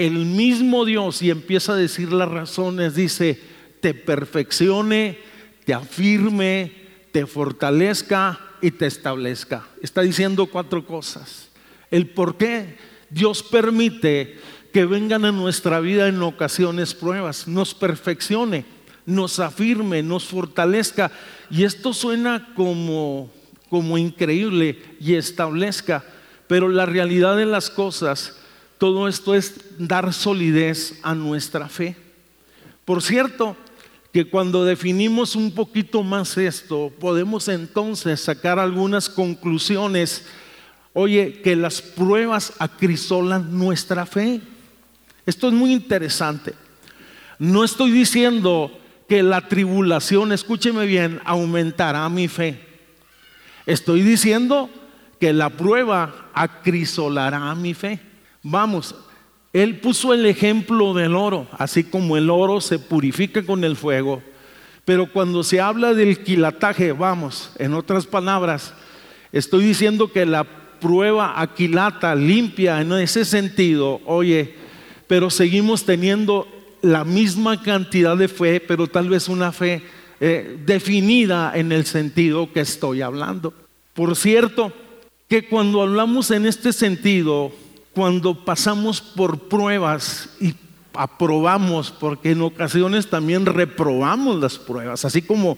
el 0.06 0.26
mismo 0.26 0.86
Dios, 0.86 1.22
y 1.22 1.30
empieza 1.30 1.74
a 1.74 1.78
decir 1.78 2.12
las 2.12 2.30
razones, 2.30 2.96
dice, 2.96 3.40
te 3.82 3.94
perfeccione, 3.94 5.20
te 5.64 5.74
afirme, 5.74 6.72
te 7.12 7.26
fortalezca 7.28 8.40
y 8.62 8.72
te 8.72 8.88
establezca. 8.88 9.68
Está 9.82 10.02
diciendo 10.02 10.48
cuatro 10.48 10.86
cosas. 10.86 11.50
El 11.92 12.08
por 12.08 12.38
qué 12.38 12.78
Dios 13.10 13.44
permite 13.44 14.40
que 14.74 14.86
vengan 14.86 15.26
a 15.26 15.32
nuestra 15.32 15.80
vida 15.80 16.08
en 16.08 16.22
ocasiones 16.24 16.96
pruebas, 16.96 17.48
nos 17.48 17.76
perfeccione, 17.76 18.66
nos 19.06 19.40
afirme, 19.40 20.02
nos 20.02 20.26
fortalezca. 20.26 21.12
Y 21.50 21.64
esto 21.64 21.94
suena 21.94 22.54
como, 22.56 23.32
como 23.70 23.98
increíble 23.98 24.82
y 25.00 25.14
establezca, 25.14 26.04
pero 26.48 26.70
la 26.70 26.86
realidad 26.86 27.38
de 27.38 27.46
las 27.46 27.70
cosas 27.70 28.41
todo 28.82 29.08
esto 29.08 29.36
es 29.36 29.62
dar 29.78 30.12
solidez 30.12 30.98
a 31.04 31.14
nuestra 31.14 31.70
fe. 31.70 31.96
Por 32.84 33.04
cierto, 33.04 33.56
que 34.12 34.28
cuando 34.28 34.66
definimos 34.66 35.36
un 35.36 35.52
poquito 35.52 36.02
más 36.02 36.36
esto, 36.36 36.92
podemos 37.00 37.48
entonces 37.48 38.22
sacar 38.22 38.58
algunas 38.58 39.08
conclusiones. 39.08 40.26
Oye, 40.94 41.42
que 41.44 41.56
las 41.56 41.80
pruebas 41.80 42.54
acrisolan 42.58 43.56
nuestra 43.56 44.08
fe. 44.08 44.42
Esto 45.28 45.50
es 45.50 45.54
muy 45.54 45.74
interesante. 45.74 46.56
No 47.38 47.64
estoy 47.64 47.92
diciendo 47.92 48.76
que 49.08 49.22
la 49.22 49.48
tribulación, 49.48 50.32
escúcheme 50.32 50.88
bien, 50.88 51.22
aumentará 51.24 52.10
mi 52.10 52.28
fe. 52.28 52.60
Estoy 53.68 54.02
diciendo 54.02 54.72
que 55.20 55.34
la 55.34 55.52
prueba 55.52 56.32
acrisolará 56.34 57.54
mi 57.54 57.76
fe. 57.76 58.10
Vamos, 58.44 58.96
él 59.54 59.80
puso 59.80 60.14
el 60.14 60.26
ejemplo 60.26 60.94
del 60.94 61.16
oro, 61.16 61.48
así 61.58 61.84
como 61.84 62.18
el 62.18 62.30
oro 62.30 62.62
se 62.62 62.80
purifica 62.80 63.44
con 63.44 63.64
el 63.64 63.76
fuego. 63.76 64.22
Pero 64.86 65.12
cuando 65.12 65.44
se 65.44 65.60
habla 65.60 65.94
del 65.94 66.24
quilataje, 66.24 66.92
vamos, 66.92 67.52
en 67.60 67.74
otras 67.74 68.06
palabras, 68.06 68.74
estoy 69.32 69.66
diciendo 69.66 70.12
que 70.12 70.26
la 70.26 70.44
prueba 70.80 71.40
aquilata, 71.40 72.16
limpia 72.16 72.82
en 72.82 72.92
ese 72.94 73.24
sentido, 73.24 74.02
oye, 74.06 74.56
pero 75.08 75.30
seguimos 75.30 75.86
teniendo 75.86 76.48
la 76.82 77.04
misma 77.04 77.62
cantidad 77.62 78.18
de 78.18 78.28
fe, 78.28 78.60
pero 78.60 78.88
tal 78.88 79.08
vez 79.08 79.30
una 79.30 79.52
fe 79.52 79.84
eh, 80.20 80.58
definida 80.66 81.52
en 81.56 81.72
el 81.72 81.86
sentido 81.86 82.52
que 82.52 82.62
estoy 82.62 83.02
hablando. 83.02 83.54
Por 83.94 84.16
cierto, 84.16 84.74
que 85.28 85.48
cuando 85.48 85.82
hablamos 85.82 86.32
en 86.32 86.46
este 86.46 86.74
sentido, 86.74 87.52
cuando 87.94 88.46
pasamos 88.46 89.02
por 89.02 89.40
pruebas 89.40 90.30
y 90.40 90.56
aprobamos, 90.94 91.92
porque 91.92 92.32
en 92.32 92.42
ocasiones 92.42 93.10
también 93.10 93.46
reprobamos 93.46 94.40
las 94.40 94.58
pruebas, 94.58 95.06
así 95.06 95.22
como 95.22 95.58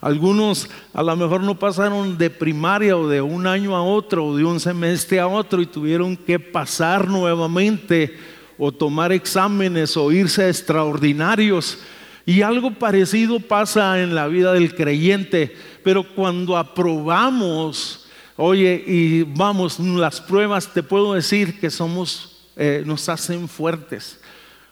algunos 0.00 0.68
a 0.92 1.02
lo 1.02 1.16
mejor 1.16 1.42
no 1.42 1.58
pasaron 1.58 2.18
de 2.18 2.30
primaria 2.30 2.96
o 2.96 3.08
de 3.08 3.20
un 3.20 3.46
año 3.46 3.74
a 3.74 3.82
otro 3.82 4.26
o 4.26 4.36
de 4.36 4.44
un 4.44 4.60
semestre 4.60 5.18
a 5.18 5.26
otro 5.26 5.62
y 5.62 5.66
tuvieron 5.66 6.16
que 6.16 6.38
pasar 6.38 7.08
nuevamente 7.08 8.16
o 8.58 8.72
tomar 8.72 9.12
exámenes 9.12 9.96
o 9.96 10.12
irse 10.12 10.44
a 10.44 10.48
extraordinarios. 10.48 11.78
Y 12.24 12.42
algo 12.42 12.72
parecido 12.72 13.38
pasa 13.40 14.02
en 14.02 14.14
la 14.14 14.26
vida 14.26 14.52
del 14.52 14.74
creyente, 14.74 15.54
pero 15.82 16.04
cuando 16.14 16.56
aprobamos, 16.56 18.05
oye, 18.36 18.82
y 18.86 19.22
vamos, 19.22 19.78
las 19.78 20.20
pruebas, 20.20 20.72
te 20.72 20.82
puedo 20.82 21.14
decir 21.14 21.58
que 21.60 21.70
somos, 21.70 22.48
eh, 22.56 22.82
nos 22.86 23.08
hacen 23.08 23.48
fuertes. 23.48 24.20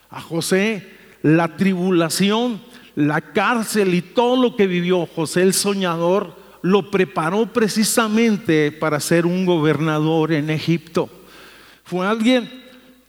A 0.09 0.21
José, 0.21 0.93
la 1.21 1.57
tribulación, 1.57 2.61
la 2.95 3.21
cárcel 3.21 3.93
y 3.93 4.01
todo 4.01 4.41
lo 4.41 4.55
que 4.55 4.67
vivió 4.67 5.05
José 5.05 5.41
el 5.41 5.53
soñador, 5.53 6.35
lo 6.61 6.89
preparó 6.89 7.45
precisamente 7.53 8.71
para 8.71 8.99
ser 8.99 9.25
un 9.25 9.45
gobernador 9.45 10.31
en 10.31 10.49
Egipto. 10.49 11.09
Fue 11.83 12.07
alguien 12.07 12.64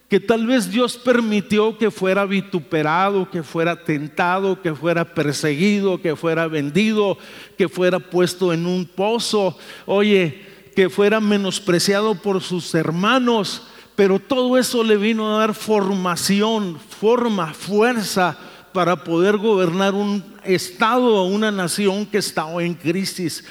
que 0.08 0.20
tal 0.20 0.46
vez 0.46 0.70
Dios 0.70 0.96
permitió 0.96 1.76
que 1.78 1.90
fuera 1.90 2.24
vituperado, 2.24 3.28
que 3.28 3.42
fuera 3.42 3.82
tentado, 3.82 4.62
que 4.62 4.72
fuera 4.74 5.14
perseguido, 5.14 6.00
que 6.00 6.14
fuera 6.14 6.46
vendido, 6.46 7.18
que 7.58 7.68
fuera 7.68 7.98
puesto 7.98 8.52
en 8.52 8.66
un 8.66 8.86
pozo, 8.86 9.58
oye, 9.84 10.46
que 10.76 10.88
fuera 10.88 11.20
menospreciado 11.20 12.14
por 12.14 12.40
sus 12.40 12.72
hermanos, 12.74 13.66
pero 13.96 14.20
todo 14.20 14.58
eso 14.58 14.84
le 14.84 14.96
vino 14.96 15.34
a 15.34 15.40
dar 15.40 15.54
formación, 15.54 16.78
forma, 16.78 17.52
fuerza 17.52 18.38
para 18.72 19.02
poder 19.02 19.38
gobernar 19.38 19.94
un 19.94 20.22
estado 20.44 21.16
o 21.16 21.26
una 21.26 21.50
nación 21.50 22.06
que 22.06 22.18
estaba 22.18 22.62
en 22.62 22.74
crisis. 22.74 23.42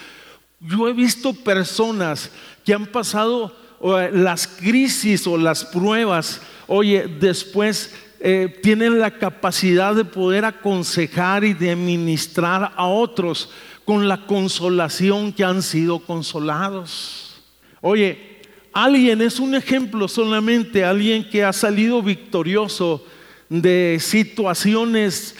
Yo 0.62 0.88
he 0.88 0.94
visto 0.94 1.34
personas 1.34 2.32
que 2.64 2.74
han 2.74 2.86
pasado 2.86 3.54
las 3.82 4.48
crisis 4.48 5.28
o 5.28 5.38
las 5.38 5.66
pruebas, 5.66 6.42
oye, 6.68 7.08
después 7.20 7.94
eh, 8.20 8.60
tienen 8.64 9.00
la 9.00 9.12
capacidad 9.12 9.94
de 9.94 10.06
poder 10.06 10.46
aconsejar 10.46 11.44
y 11.44 11.54
de 11.54 11.76
ministrar 11.76 12.72
a 12.76 12.88
otros 12.88 13.50
con 13.84 14.08
la 14.08 14.26
consolación 14.26 15.32
que 15.32 15.44
han 15.44 15.62
sido 15.62 16.00
consolados. 16.00 17.36
Oye, 17.82 18.42
alguien 18.74 19.22
es 19.22 19.40
un 19.40 19.54
ejemplo 19.54 20.08
solamente, 20.08 20.84
alguien 20.84 21.30
que 21.30 21.44
ha 21.44 21.54
salido 21.54 22.02
victorioso 22.02 23.06
de 23.48 23.98
situaciones 24.02 25.36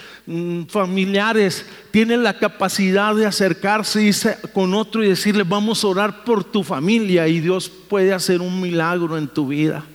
familiares 0.68 1.66
tiene 1.92 2.18
la 2.18 2.38
capacidad 2.38 3.14
de 3.16 3.28
acercarse 3.28 4.38
con 4.54 4.74
otro 4.74 5.04
y 5.04 5.10
decirle, 5.10 5.44
vamos 5.44 5.84
a 5.84 5.88
orar 5.88 6.24
por 6.24 6.44
tu 6.44 6.64
familia 6.64 7.28
y 7.28 7.40
Dios 7.40 7.70
puede 7.70 8.12
hacer 8.14 8.42
un 8.42 8.60
milagro 8.60 9.18
en 9.18 9.28
tu 9.28 9.48
vida. 9.48 9.86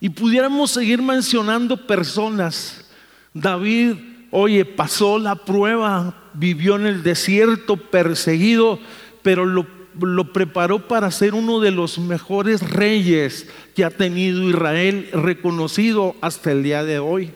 Y 0.00 0.08
pudiéramos 0.08 0.70
seguir 0.70 1.02
mencionando 1.02 1.86
personas. 1.86 2.86
David, 3.34 3.94
oye, 4.30 4.64
pasó 4.64 5.18
la 5.18 5.34
prueba, 5.34 6.14
vivió 6.32 6.76
en 6.76 6.86
el 6.86 7.02
desierto, 7.02 7.76
perseguido, 7.76 8.78
pero 9.22 9.44
lo, 9.44 9.66
lo 10.00 10.32
preparó 10.32 10.88
para 10.88 11.10
ser 11.10 11.34
uno 11.34 11.60
de 11.60 11.72
los 11.72 11.98
mejores 11.98 12.70
reyes 12.70 13.48
que 13.74 13.84
ha 13.84 13.90
tenido 13.90 14.48
Israel, 14.48 15.10
reconocido 15.12 16.16
hasta 16.22 16.52
el 16.52 16.62
día 16.62 16.84
de 16.84 16.98
hoy. 16.98 17.32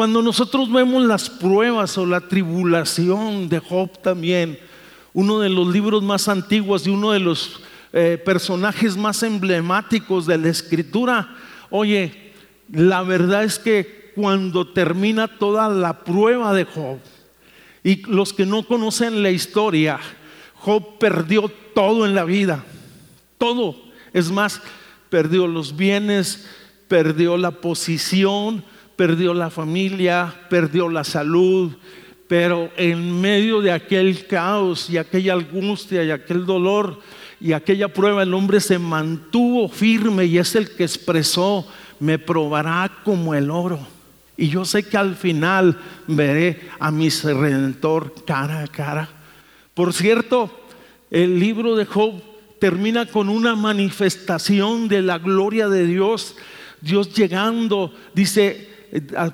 Cuando 0.00 0.22
nosotros 0.22 0.72
vemos 0.72 1.04
las 1.04 1.28
pruebas 1.28 1.98
o 1.98 2.06
la 2.06 2.22
tribulación 2.22 3.50
de 3.50 3.58
Job 3.58 4.00
también, 4.00 4.58
uno 5.12 5.40
de 5.40 5.50
los 5.50 5.68
libros 5.68 6.02
más 6.02 6.26
antiguos 6.26 6.86
y 6.86 6.90
uno 6.90 7.10
de 7.10 7.20
los 7.20 7.60
eh, 7.92 8.18
personajes 8.24 8.96
más 8.96 9.22
emblemáticos 9.22 10.24
de 10.24 10.38
la 10.38 10.48
escritura, 10.48 11.36
oye, 11.68 12.32
la 12.72 13.02
verdad 13.02 13.44
es 13.44 13.58
que 13.58 14.12
cuando 14.14 14.66
termina 14.72 15.28
toda 15.28 15.68
la 15.68 16.02
prueba 16.02 16.54
de 16.54 16.64
Job, 16.64 16.96
y 17.84 17.96
los 18.10 18.32
que 18.32 18.46
no 18.46 18.62
conocen 18.62 19.22
la 19.22 19.30
historia, 19.30 20.00
Job 20.54 20.96
perdió 20.98 21.52
todo 21.74 22.06
en 22.06 22.14
la 22.14 22.24
vida, 22.24 22.64
todo. 23.36 23.76
Es 24.14 24.30
más, 24.30 24.62
perdió 25.10 25.46
los 25.46 25.76
bienes, 25.76 26.48
perdió 26.88 27.36
la 27.36 27.50
posición, 27.50 28.64
perdió 29.00 29.32
la 29.32 29.48
familia, 29.48 30.30
perdió 30.50 30.86
la 30.90 31.04
salud, 31.04 31.72
pero 32.28 32.70
en 32.76 33.18
medio 33.18 33.62
de 33.62 33.72
aquel 33.72 34.26
caos 34.26 34.90
y 34.90 34.98
aquella 34.98 35.32
angustia 35.32 36.04
y 36.04 36.10
aquel 36.10 36.44
dolor 36.44 37.00
y 37.40 37.54
aquella 37.54 37.88
prueba, 37.88 38.24
el 38.24 38.34
hombre 38.34 38.60
se 38.60 38.78
mantuvo 38.78 39.70
firme 39.70 40.26
y 40.26 40.36
es 40.36 40.54
el 40.54 40.76
que 40.76 40.82
expresó, 40.82 41.66
me 41.98 42.18
probará 42.18 42.92
como 43.02 43.34
el 43.34 43.50
oro. 43.50 43.80
Y 44.36 44.50
yo 44.50 44.66
sé 44.66 44.82
que 44.82 44.98
al 44.98 45.16
final 45.16 45.78
veré 46.06 46.68
a 46.78 46.90
mi 46.90 47.08
redentor 47.08 48.14
cara 48.26 48.64
a 48.64 48.66
cara. 48.66 49.08
Por 49.72 49.94
cierto, 49.94 50.50
el 51.10 51.40
libro 51.40 51.74
de 51.74 51.86
Job 51.86 52.20
termina 52.58 53.06
con 53.06 53.30
una 53.30 53.56
manifestación 53.56 54.88
de 54.88 55.00
la 55.00 55.16
gloria 55.16 55.70
de 55.70 55.86
Dios. 55.86 56.36
Dios 56.82 57.14
llegando, 57.14 57.94
dice, 58.14 58.69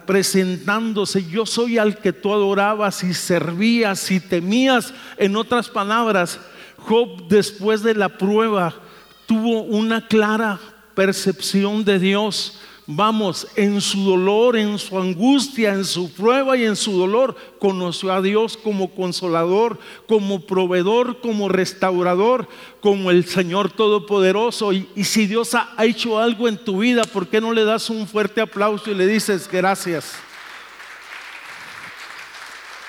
presentándose, 0.05 1.25
yo 1.25 1.47
soy 1.47 1.79
al 1.79 1.99
que 1.99 2.13
tú 2.13 2.33
adorabas 2.33 3.03
y 3.05 3.15
servías 3.15 4.11
y 4.11 4.21
temías. 4.21 4.93
En 5.17 5.37
otras 5.37 5.69
palabras, 5.69 6.39
Job 6.79 7.29
después 7.29 7.83
de 7.83 7.95
la 7.95 8.19
prueba 8.19 8.75
tuvo 9.27 9.63
una 9.63 10.07
clara 10.07 10.61
percepción 10.95 11.85
de 11.85 11.99
Dios 11.99 12.59
vamos, 12.87 13.49
en 13.57 13.81
su 13.81 14.05
dolor, 14.05 14.57
en 14.57 14.79
su 14.79 14.99
angustia, 14.99 15.75
en 15.75 15.85
su 15.85 16.11
prueba 16.13 16.57
y 16.57 16.65
en 16.65 16.77
su 16.77 16.93
dolor, 16.93 17.37
conoció 17.59 18.13
a 18.13 18.23
Dios 18.23 18.57
como 18.57 18.95
consolador, 18.95 19.79
como 20.07 20.41
proveedor, 20.41 21.21
como 21.21 21.49
restaurador, 21.49 22.49
como 22.81 23.11
el 23.11 23.25
Señor 23.25 23.73
Todopoderoso. 23.73 24.73
Y, 24.73 24.87
si 25.05 25.27
Dios 25.27 25.55
ha 25.55 25.75
hecho 25.85 26.19
algo 26.19 26.49
en 26.49 26.59
tu 26.59 26.79
vida, 26.79 27.05
¿por 27.05 27.29
qué 27.29 27.41
no 27.41 27.53
le 27.53 27.65
das 27.65 27.91
un 27.91 28.07
fuerte 28.07 28.41
aplauso 28.41 28.91
y 28.91 28.95
le 28.95 29.07
dices 29.07 29.49
gracias? 29.51 30.26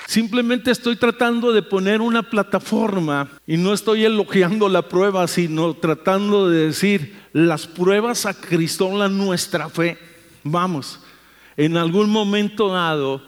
Simplemente 0.08 0.70
estoy 0.70 0.96
tratando 0.96 1.52
de 1.52 1.60
poner 1.60 2.00
una 2.00 2.22
plataforma 2.22 3.28
y 3.46 3.58
no 3.58 3.74
estoy 3.74 4.06
elogiando 4.06 4.66
la 4.70 4.88
prueba, 4.88 5.28
sino 5.28 5.74
tratando 5.74 6.48
de 6.48 6.68
decir, 6.68 7.14
las 7.34 7.66
pruebas 7.66 8.24
acristolan 8.24 9.18
nuestra 9.18 9.68
fe. 9.68 9.98
Vamos, 10.42 11.00
en 11.58 11.76
algún 11.76 12.08
momento 12.08 12.68
dado, 12.68 13.22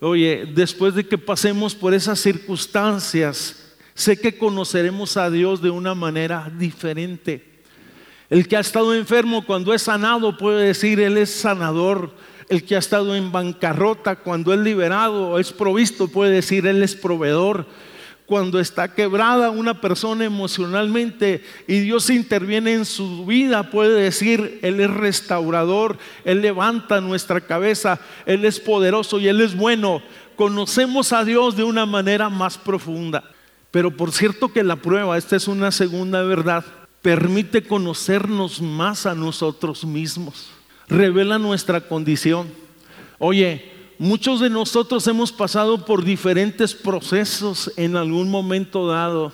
oye, 0.00 0.50
después 0.52 0.96
de 0.96 1.06
que 1.06 1.18
pasemos 1.18 1.72
por 1.76 1.94
esas 1.94 2.18
circunstancias, 2.18 3.76
sé 3.94 4.18
que 4.18 4.36
conoceremos 4.36 5.16
a 5.16 5.30
Dios 5.30 5.62
de 5.62 5.70
una 5.70 5.94
manera 5.94 6.50
diferente. 6.58 7.62
El 8.28 8.48
que 8.48 8.56
ha 8.56 8.60
estado 8.60 8.92
enfermo 8.92 9.46
cuando 9.46 9.72
es 9.72 9.82
sanado 9.82 10.36
puede 10.36 10.66
decir, 10.66 10.98
Él 10.98 11.16
es 11.16 11.30
sanador 11.30 12.10
el 12.48 12.64
que 12.64 12.76
ha 12.76 12.78
estado 12.78 13.14
en 13.14 13.32
bancarrota, 13.32 14.16
cuando 14.16 14.52
es 14.52 14.60
liberado 14.60 15.30
o 15.30 15.38
es 15.38 15.52
provisto, 15.52 16.08
puede 16.08 16.32
decir, 16.32 16.66
Él 16.66 16.82
es 16.82 16.94
proveedor. 16.94 17.66
Cuando 18.26 18.58
está 18.58 18.94
quebrada 18.94 19.50
una 19.50 19.82
persona 19.82 20.24
emocionalmente 20.24 21.44
y 21.66 21.80
Dios 21.80 22.08
interviene 22.08 22.72
en 22.72 22.86
su 22.86 23.26
vida, 23.26 23.70
puede 23.70 24.00
decir, 24.00 24.60
Él 24.62 24.80
es 24.80 24.90
restaurador, 24.90 25.98
Él 26.24 26.40
levanta 26.40 27.02
nuestra 27.02 27.42
cabeza, 27.42 28.00
Él 28.24 28.46
es 28.46 28.60
poderoso 28.60 29.20
y 29.20 29.28
Él 29.28 29.42
es 29.42 29.54
bueno. 29.54 30.02
Conocemos 30.36 31.12
a 31.12 31.24
Dios 31.24 31.54
de 31.54 31.64
una 31.64 31.84
manera 31.84 32.30
más 32.30 32.56
profunda. 32.56 33.24
Pero 33.70 33.94
por 33.94 34.10
cierto 34.12 34.52
que 34.52 34.64
la 34.64 34.76
prueba, 34.76 35.18
esta 35.18 35.36
es 35.36 35.46
una 35.46 35.70
segunda 35.70 36.22
verdad, 36.22 36.64
permite 37.02 37.62
conocernos 37.62 38.62
más 38.62 39.04
a 39.04 39.14
nosotros 39.14 39.84
mismos 39.84 40.50
revela 40.88 41.38
nuestra 41.38 41.80
condición. 41.80 42.48
Oye, 43.18 43.72
muchos 43.98 44.40
de 44.40 44.50
nosotros 44.50 45.06
hemos 45.06 45.32
pasado 45.32 45.84
por 45.84 46.04
diferentes 46.04 46.74
procesos 46.74 47.72
en 47.76 47.96
algún 47.96 48.30
momento 48.30 48.86
dado. 48.88 49.32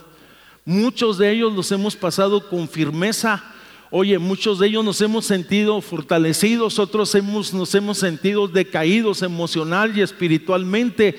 Muchos 0.65 1.19
de 1.19 1.33
ellos 1.33 1.53
los 1.53 1.73
hemos 1.73 1.97
pasado 1.97 2.49
con 2.49 2.69
firmeza. 2.69 3.43
Oye, 3.91 4.19
muchos 4.19 4.61
de 4.61 4.69
ellos 4.69 4.85
nos 4.85 5.01
hemos 5.01 5.25
sentido 5.25 5.81
fortalecidos, 5.81 6.79
otros 6.79 7.13
hemos, 7.17 7.53
nos 7.53 7.75
hemos 7.75 7.99
sentido 7.99 8.47
decaídos 8.47 9.23
emocional 9.23 9.97
y 9.97 10.03
espiritualmente, 10.03 11.19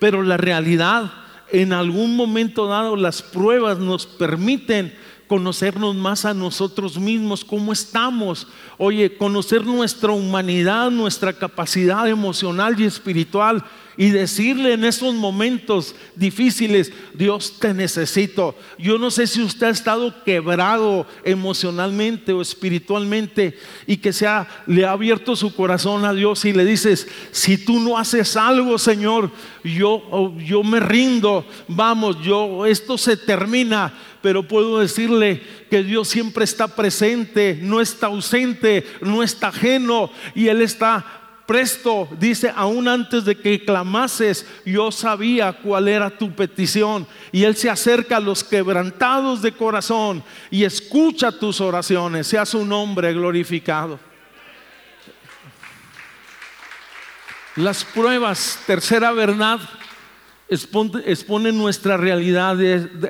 pero 0.00 0.24
la 0.24 0.36
realidad, 0.36 1.12
en 1.52 1.72
algún 1.72 2.16
momento 2.16 2.66
dado, 2.66 2.96
las 2.96 3.22
pruebas 3.22 3.78
nos 3.78 4.04
permiten 4.06 4.92
conocernos 5.28 5.94
más 5.94 6.24
a 6.24 6.34
nosotros 6.34 6.98
mismos, 6.98 7.44
cómo 7.44 7.72
estamos. 7.72 8.48
Oye, 8.78 9.16
conocer 9.16 9.64
nuestra 9.64 10.10
humanidad, 10.10 10.90
nuestra 10.90 11.32
capacidad 11.32 12.08
emocional 12.08 12.80
y 12.80 12.84
espiritual 12.84 13.62
y 13.98 14.10
decirle 14.10 14.74
en 14.74 14.84
esos 14.84 15.12
momentos 15.12 15.96
difíciles, 16.14 16.92
Dios 17.14 17.54
te 17.58 17.74
necesito. 17.74 18.54
Yo 18.78 18.96
no 18.96 19.10
sé 19.10 19.26
si 19.26 19.42
usted 19.42 19.66
ha 19.66 19.70
estado 19.70 20.22
quebrado 20.22 21.04
emocionalmente 21.24 22.32
o 22.32 22.40
espiritualmente 22.40 23.58
y 23.88 23.96
que 23.96 24.12
se 24.12 24.28
ha, 24.28 24.46
le 24.68 24.86
ha 24.86 24.92
abierto 24.92 25.34
su 25.34 25.52
corazón 25.52 26.04
a 26.04 26.14
Dios 26.14 26.44
y 26.44 26.52
le 26.52 26.64
dices, 26.64 27.08
si 27.32 27.58
tú 27.58 27.80
no 27.80 27.98
haces 27.98 28.36
algo, 28.36 28.78
Señor, 28.78 29.32
yo, 29.64 30.32
yo 30.38 30.62
me 30.62 30.78
rindo, 30.78 31.44
vamos, 31.66 32.22
yo, 32.22 32.66
esto 32.66 32.96
se 32.96 33.16
termina 33.16 33.92
pero 34.22 34.46
puedo 34.46 34.80
decirle 34.80 35.42
que 35.70 35.82
Dios 35.82 36.08
siempre 36.08 36.44
está 36.44 36.68
presente, 36.68 37.58
no 37.60 37.80
está 37.80 38.06
ausente, 38.06 38.86
no 39.00 39.22
está 39.22 39.48
ajeno 39.48 40.10
y 40.34 40.48
Él 40.48 40.62
está 40.62 41.18
presto, 41.48 42.06
dice, 42.20 42.52
aún 42.54 42.86
antes 42.88 43.24
de 43.24 43.34
que 43.34 43.64
clamases, 43.64 44.46
yo 44.66 44.92
sabía 44.92 45.54
cuál 45.54 45.88
era 45.88 46.10
tu 46.10 46.30
petición. 46.36 47.06
Y 47.32 47.44
Él 47.44 47.56
se 47.56 47.70
acerca 47.70 48.18
a 48.18 48.20
los 48.20 48.44
quebrantados 48.44 49.40
de 49.40 49.52
corazón 49.52 50.22
y 50.50 50.64
escucha 50.64 51.32
tus 51.32 51.62
oraciones, 51.62 52.26
sea 52.26 52.44
su 52.44 52.66
nombre 52.66 53.14
glorificado. 53.14 53.98
Las 57.56 57.82
pruebas, 57.82 58.60
tercera 58.66 59.10
verdad, 59.12 59.58
exponen 60.50 61.56
nuestra 61.56 61.96
realidad 61.96 62.60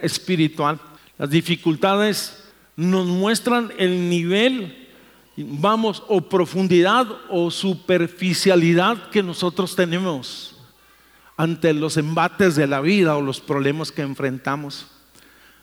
espiritual. 0.01 0.79
Las 1.19 1.31
dificultades 1.31 2.45
nos 2.77 3.07
muestran 3.07 3.73
el 3.77 4.09
nivel 4.09 4.89
vamos, 5.37 6.03
o 6.09 6.21
profundidad 6.21 7.07
o 7.29 7.51
superficialidad 7.51 9.11
que 9.11 9.23
nosotros 9.23 9.77
tenemos 9.77 10.57
ante 11.37 11.73
los 11.73 11.97
embates 11.97 12.57
de 12.57 12.67
la 12.67 12.81
vida 12.81 13.17
o 13.17 13.21
los 13.21 13.41
problemas 13.41 13.93
que 13.93 14.03
enfrentamos. 14.03 14.87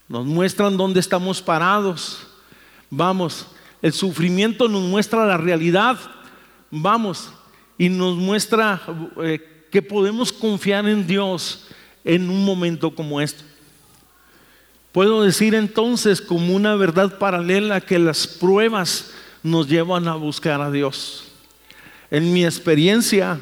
Nos 0.07 0.25
muestran 0.25 0.77
dónde 0.77 0.99
estamos 0.99 1.41
parados. 1.41 2.27
Vamos, 2.89 3.47
el 3.81 3.91
sufrimiento 3.91 4.69
nos 4.69 4.83
muestra 4.83 5.25
la 5.25 5.37
realidad. 5.37 5.97
Vamos, 6.71 7.29
y 7.77 7.89
nos 7.89 8.15
muestra 8.15 8.81
eh, 9.21 9.67
que 9.71 9.81
podemos 9.81 10.31
confiar 10.31 10.87
en 10.87 11.05
Dios 11.05 11.67
en 12.05 12.29
un 12.29 12.45
momento 12.45 12.93
como 12.95 13.19
este. 13.19 13.43
Puedo 14.95 15.23
decir 15.23 15.55
entonces 15.55 16.21
como 16.21 16.55
una 16.55 16.75
verdad 16.75 17.17
paralela 17.17 17.81
que 17.81 17.99
las 17.99 18.27
pruebas 18.27 19.11
nos 19.43 19.67
llevan 19.67 20.07
a 20.07 20.15
buscar 20.15 20.61
a 20.61 20.71
Dios. 20.71 21.25
En 22.09 22.31
mi 22.31 22.45
experiencia 22.45 23.37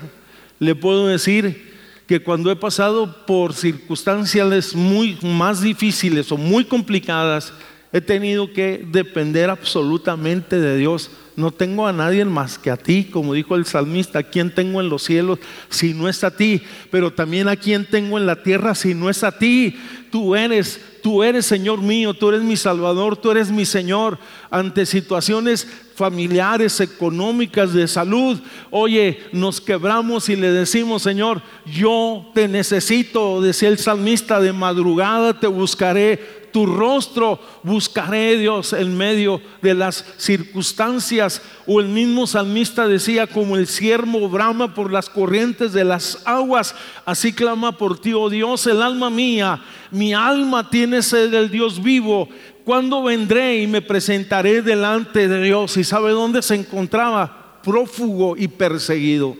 le 0.58 0.74
puedo 0.74 1.06
decir 1.06 1.76
que 2.08 2.24
cuando 2.24 2.50
he 2.50 2.56
pasado 2.56 3.28
por 3.28 3.54
circunstancias 3.54 4.74
muy 4.74 5.20
más 5.22 5.62
difíciles 5.62 6.32
o 6.32 6.38
muy 6.38 6.66
complicadas, 6.66 7.54
he 7.92 8.02
tenido 8.02 8.52
que 8.52 8.84
depender 8.92 9.52
absolutamente 9.52 10.60
de 10.60 10.76
Dios. 10.76 11.12
No 11.36 11.52
tengo 11.52 11.86
a 11.86 11.94
nadie 11.94 12.26
más 12.26 12.58
que 12.58 12.72
a 12.72 12.78
ti, 12.78 13.04
como 13.04 13.36
dijo 13.36 13.56
el 13.56 13.68
salmista, 13.68 14.18
¿a 14.18 14.24
quién 14.24 14.56
tengo 14.56 14.82
en 14.82 14.90
los 14.90 15.04
cielos 15.04 15.38
si 15.70 15.94
no 15.94 16.10
es 16.10 16.24
a 16.24 16.36
ti? 16.36 16.64
Pero 16.90 17.14
también 17.14 17.48
a 17.48 17.56
quién 17.56 17.86
tengo 17.86 18.18
en 18.18 18.26
la 18.26 18.42
tierra 18.42 18.74
si 18.74 18.96
no 18.96 19.08
es 19.08 19.24
a 19.24 19.38
ti. 19.38 19.78
Tú 20.10 20.36
eres 20.36 20.82
tú 21.04 21.22
eres 21.22 21.46
Señor 21.46 21.82
mío, 21.82 22.14
tú 22.14 22.30
eres 22.30 22.42
mi 22.42 22.58
Salvador, 22.58 23.18
tú 23.18 23.30
eres 23.30 23.52
mi 23.52 23.66
Señor 23.66 24.18
ante 24.54 24.86
situaciones 24.86 25.68
familiares, 25.96 26.80
económicas, 26.80 27.74
de 27.74 27.88
salud. 27.88 28.40
Oye, 28.70 29.20
nos 29.32 29.60
quebramos 29.60 30.30
y 30.30 30.36
le 30.36 30.52
decimos, 30.52 31.02
Señor, 31.02 31.42
yo 31.66 32.30
te 32.36 32.48
necesito, 32.48 33.42
decía 33.42 33.70
el 33.70 33.80
salmista, 33.80 34.40
de 34.40 34.54
madrugada 34.54 35.40
te 35.40 35.48
buscaré 35.48 36.44
tu 36.54 36.68
rostro 36.68 37.40
buscaré, 37.64 38.38
Dios, 38.38 38.74
en 38.74 38.96
medio 38.96 39.42
de 39.62 39.74
las 39.74 40.06
circunstancias. 40.18 41.42
O 41.66 41.82
el 41.82 41.88
mismo 41.88 42.28
salmista 42.28 42.88
decía, 42.88 43.28
como 43.28 43.58
el 43.58 43.68
siervo 43.68 44.30
brama 44.30 44.74
por 44.74 44.92
las 44.92 45.10
corrientes 45.10 45.74
de 45.74 45.84
las 45.84 46.22
aguas, 46.26 46.76
así 47.06 47.34
clama 47.34 47.78
por 47.78 48.00
ti, 48.00 48.14
oh 48.14 48.30
Dios, 48.30 48.68
el 48.68 48.82
alma 48.82 49.10
mía, 49.10 49.62
mi 49.90 50.14
alma 50.14 50.70
tiene 50.70 51.02
sed 51.02 51.32
del 51.32 51.50
Dios 51.50 51.82
vivo. 51.82 52.30
¿Cuándo 52.64 53.04
vendré 53.04 53.62
y 53.62 53.68
me 53.68 53.82
presentaré 53.82 54.62
delante 54.62 55.28
de 55.28 55.42
Dios? 55.42 55.76
¿Y 55.76 55.84
sabe 55.84 56.12
dónde 56.12 56.42
se 56.42 56.56
encontraba? 56.56 57.60
Prófugo 57.62 58.38
y 58.38 58.48
perseguido. 58.48 59.36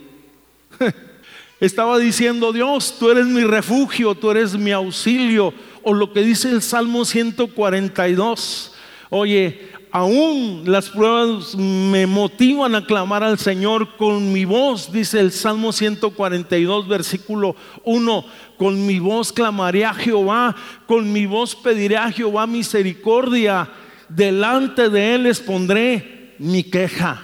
Estaba 1.60 1.98
diciendo, 1.98 2.52
Dios, 2.52 2.96
tú 2.98 3.10
eres 3.10 3.24
mi 3.26 3.44
refugio, 3.44 4.14
tú 4.14 4.30
eres 4.30 4.54
mi 4.58 4.72
auxilio 4.72 5.54
o 5.82 5.94
lo 5.94 6.12
que 6.12 6.20
dice 6.20 6.50
el 6.50 6.60
Salmo 6.60 7.06
142. 7.06 8.72
Oye, 9.08 9.70
aún 9.94 10.64
las 10.66 10.90
pruebas 10.90 11.54
me 11.54 12.04
motivan 12.08 12.74
a 12.74 12.84
clamar 12.84 13.22
al 13.22 13.38
Señor 13.38 13.96
con 13.96 14.32
mi 14.32 14.44
voz, 14.44 14.90
dice 14.90 15.20
el 15.20 15.30
Salmo 15.30 15.70
142, 15.70 16.88
versículo 16.88 17.54
1, 17.84 18.24
con 18.58 18.84
mi 18.84 18.98
voz 18.98 19.32
clamaré 19.32 19.84
a 19.84 19.94
Jehová, 19.94 20.56
con 20.88 21.12
mi 21.12 21.26
voz 21.26 21.54
pediré 21.54 21.96
a 21.96 22.10
Jehová 22.10 22.48
misericordia, 22.48 23.68
delante 24.08 24.88
de 24.88 25.14
Él 25.14 25.22
les 25.22 25.38
pondré 25.38 26.34
mi 26.40 26.64
queja. 26.64 27.22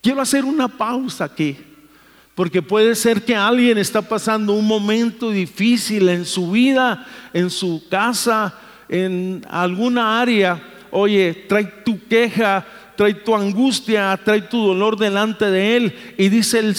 Quiero 0.00 0.22
hacer 0.22 0.42
una 0.42 0.68
pausa 0.68 1.24
aquí. 1.24 1.54
Porque 2.34 2.60
puede 2.60 2.94
ser 2.94 3.24
que 3.24 3.34
alguien 3.34 3.78
está 3.78 4.02
pasando 4.02 4.52
un 4.52 4.66
momento 4.66 5.30
difícil 5.30 6.10
en 6.10 6.26
su 6.26 6.50
vida, 6.50 7.06
en 7.32 7.48
su 7.48 7.82
casa, 7.88 8.54
en 8.90 9.44
alguna 9.48 10.20
área. 10.20 10.75
Oye, 10.90 11.44
trae 11.48 11.64
tu 11.84 12.06
queja, 12.08 12.66
trae 12.96 13.14
tu 13.14 13.34
angustia, 13.34 14.18
trae 14.24 14.42
tu 14.42 14.58
dolor 14.58 14.96
delante 14.96 15.44
de 15.46 15.76
Él. 15.76 15.94
Y 16.16 16.28
dice 16.28 16.58
el, 16.58 16.74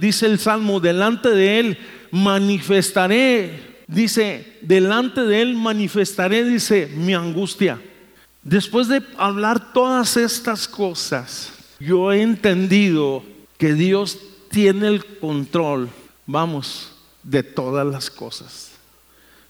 dice 0.00 0.26
el 0.26 0.38
Salmo, 0.38 0.80
delante 0.80 1.30
de 1.30 1.60
Él 1.60 1.78
manifestaré, 2.10 3.82
dice, 3.86 4.58
delante 4.62 5.22
de 5.22 5.42
Él 5.42 5.54
manifestaré, 5.54 6.44
dice, 6.44 6.90
mi 6.94 7.14
angustia. 7.14 7.80
Después 8.42 8.88
de 8.88 9.02
hablar 9.16 9.72
todas 9.72 10.16
estas 10.16 10.68
cosas, 10.68 11.52
yo 11.80 12.12
he 12.12 12.20
entendido 12.20 13.24
que 13.58 13.74
Dios 13.74 14.18
tiene 14.50 14.88
el 14.88 15.04
control, 15.18 15.88
vamos, 16.26 16.92
de 17.22 17.42
todas 17.42 17.86
las 17.86 18.10
cosas. 18.10 18.72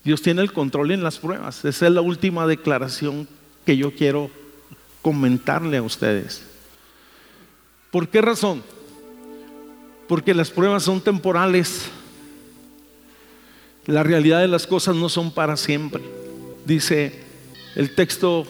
Dios 0.05 0.23
tiene 0.23 0.43
el 0.43 0.53
control 0.53 0.93
en 0.93 1.03
las 1.03 1.19
pruebas. 1.19 1.65
Esa 1.65 1.87
es 1.87 1.93
la 1.93 2.03
última 2.03 2.47
declaración 2.47 3.27
que 3.65 3.77
yo 3.77 3.93
quiero 3.95 4.31
comentarle 5.03 5.77
a 5.77 5.83
ustedes. 5.83 6.43
¿Por 7.91 8.09
qué 8.09 8.21
razón? 8.21 8.63
Porque 10.09 10.35
las 10.35 10.51
pruebas 10.51 10.83
son 10.83 11.01
temporales. 11.01 11.91
La 13.87 14.03
realidad 14.03 14.41
de 14.41 14.49
las 14.49 14.67
cosas 14.67 14.97
no 14.97 15.09
son 15.09 15.31
para 15.31 15.57
siempre. 15.57 16.03
Dice 16.65 17.21
el 17.77 17.95
texto 17.95 18.47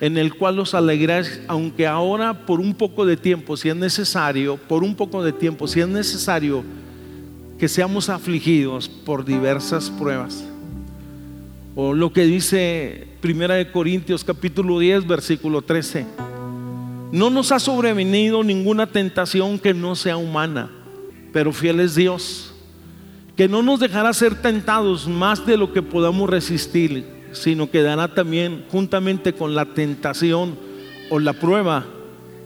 en 0.00 0.18
el 0.18 0.34
cual 0.34 0.58
os 0.58 0.74
alegráis, 0.74 1.40
aunque 1.46 1.86
ahora 1.86 2.44
por 2.44 2.58
un 2.58 2.74
poco 2.74 3.06
de 3.06 3.16
tiempo, 3.16 3.56
si 3.56 3.68
es 3.68 3.76
necesario, 3.76 4.56
por 4.56 4.82
un 4.82 4.96
poco 4.96 5.22
de 5.22 5.32
tiempo, 5.32 5.68
si 5.68 5.80
es 5.80 5.86
necesario, 5.86 6.64
que 7.56 7.68
seamos 7.68 8.08
afligidos 8.08 8.88
por 8.88 9.24
diversas 9.24 9.90
pruebas. 9.90 10.44
O 11.76 11.94
lo 11.94 12.12
que 12.12 12.24
dice 12.24 13.11
Primera 13.22 13.54
de 13.54 13.72
Corintios 13.72 14.22
capítulo 14.22 14.78
10, 14.78 15.06
versículo 15.06 15.62
13. 15.62 16.04
No 17.12 17.30
nos 17.30 17.52
ha 17.52 17.58
sobrevenido 17.58 18.44
ninguna 18.44 18.86
tentación 18.86 19.58
que 19.58 19.72
no 19.72 19.96
sea 19.96 20.18
humana, 20.18 20.70
pero 21.32 21.54
fiel 21.54 21.80
es 21.80 21.94
Dios, 21.94 22.52
que 23.34 23.48
no 23.48 23.62
nos 23.62 23.80
dejará 23.80 24.12
ser 24.12 24.34
tentados 24.34 25.08
más 25.08 25.46
de 25.46 25.56
lo 25.56 25.72
que 25.72 25.80
podamos 25.80 26.28
resistir 26.28 27.22
sino 27.32 27.70
que 27.70 27.82
dará 27.82 28.08
también 28.08 28.64
juntamente 28.70 29.32
con 29.32 29.54
la 29.54 29.64
tentación 29.64 30.56
o 31.10 31.18
la 31.18 31.32
prueba, 31.32 31.84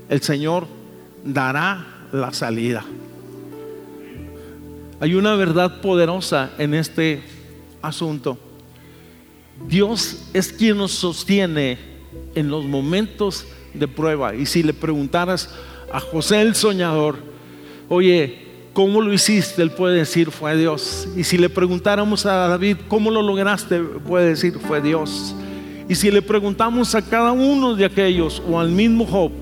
el 0.09 0.23
Señor 0.23 0.67
dará 1.25 2.07
la 2.13 2.33
salida. 2.33 2.85
Hay 5.01 5.15
una 5.15 5.35
verdad 5.35 5.81
poderosa 5.81 6.51
en 6.59 6.75
este 6.75 7.23
asunto. 7.83 8.39
Dios 9.69 10.29
es 10.33 10.53
quien 10.53 10.77
nos 10.77 10.93
sostiene 10.93 11.79
en 12.35 12.51
los 12.51 12.65
momentos 12.65 13.47
de 13.75 13.89
prueba. 13.89 14.35
Y 14.35 14.47
si 14.47 14.63
le 14.63 14.75
preguntaras 14.75 15.51
a 15.93 16.01
José 16.01 16.43
el 16.43 16.55
soñador, 16.55 17.17
oye, 17.89 18.39
¿cómo 18.73 19.01
lo 19.01 19.13
hiciste? 19.13 19.63
Él 19.63 19.71
puede 19.71 19.99
decir, 19.99 20.31
fue 20.31 20.57
Dios. 20.57 21.09
Y 21.17 21.25
si 21.25 21.39
le 21.39 21.49
preguntáramos 21.49 22.27
a 22.27 22.49
David, 22.49 22.77
¿cómo 22.89 23.11
lo 23.11 23.23
lograste? 23.23 23.81
Puede 23.81 24.31
decir, 24.31 24.59
fue 24.59 24.81
Dios. 24.81 25.35
Y 25.89 25.95
si 25.95 26.11
le 26.11 26.21
preguntamos 26.21 26.95
a 26.95 27.03
cada 27.03 27.33
uno 27.33 27.75
de 27.75 27.85
aquellos 27.85 28.43
o 28.49 28.59
al 28.59 28.71
mismo 28.71 29.07
Job, 29.07 29.33